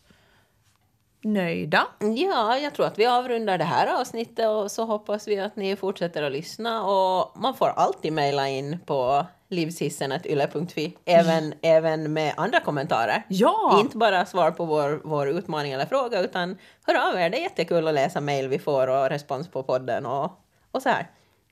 nöjda. 1.26 1.86
ja, 2.16 2.58
jag 2.58 2.74
tror 2.74 2.86
att 2.86 2.98
vi 2.98 3.06
avrundar 3.06 3.58
det 3.58 3.64
här 3.64 4.00
avsnittet 4.00 4.48
och 4.48 4.70
så 4.70 4.84
hoppas 4.84 5.28
vi 5.28 5.40
att 5.40 5.56
ni 5.56 5.76
fortsätter 5.76 6.22
att 6.22 6.32
lyssna 6.32 6.84
och 6.84 7.32
man 7.40 7.54
får 7.54 7.68
alltid 7.68 8.12
mejla 8.12 8.48
in 8.48 8.78
på 8.86 9.26
livshissen.yle.fi 9.48 10.96
även, 11.04 11.54
även 11.62 12.12
med 12.12 12.34
andra 12.36 12.60
kommentarer. 12.60 13.22
Ja! 13.28 13.78
Inte 13.80 13.96
bara 13.96 14.26
svar 14.26 14.50
på 14.50 14.64
vår, 14.64 15.00
vår 15.04 15.28
utmaning 15.28 15.72
eller 15.72 15.86
fråga 15.86 16.20
utan 16.20 16.58
hör 16.86 17.08
av 17.08 17.20
er. 17.20 17.30
Det 17.30 17.38
är 17.38 17.42
jättekul 17.42 17.88
att 17.88 17.94
läsa 17.94 18.20
mejl 18.20 18.48
vi 18.48 18.58
får 18.58 18.88
och 18.88 19.08
respons 19.08 19.48
på 19.48 19.62
podden 19.62 20.06
och, 20.06 20.32
och 20.70 20.82
så 20.82 20.88
här. 20.88 21.10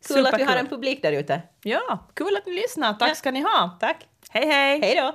Kul 0.08 0.26
att 0.26 0.38
vi 0.38 0.42
har 0.42 0.56
en 0.56 0.66
publik 0.66 1.02
där 1.02 1.12
ute. 1.12 1.42
Ja, 1.62 2.08
kul 2.14 2.36
att 2.36 2.46
ni 2.46 2.52
lyssnar. 2.54 2.94
Tack 2.94 3.10
Ja. 3.10 3.14
ska 3.14 3.30
ni 3.30 3.40
ha. 3.40 3.76
Tack. 3.80 4.06
Hej 4.30 4.46
hej! 4.46 4.80
Hej 4.80 4.96
då! 4.96 5.14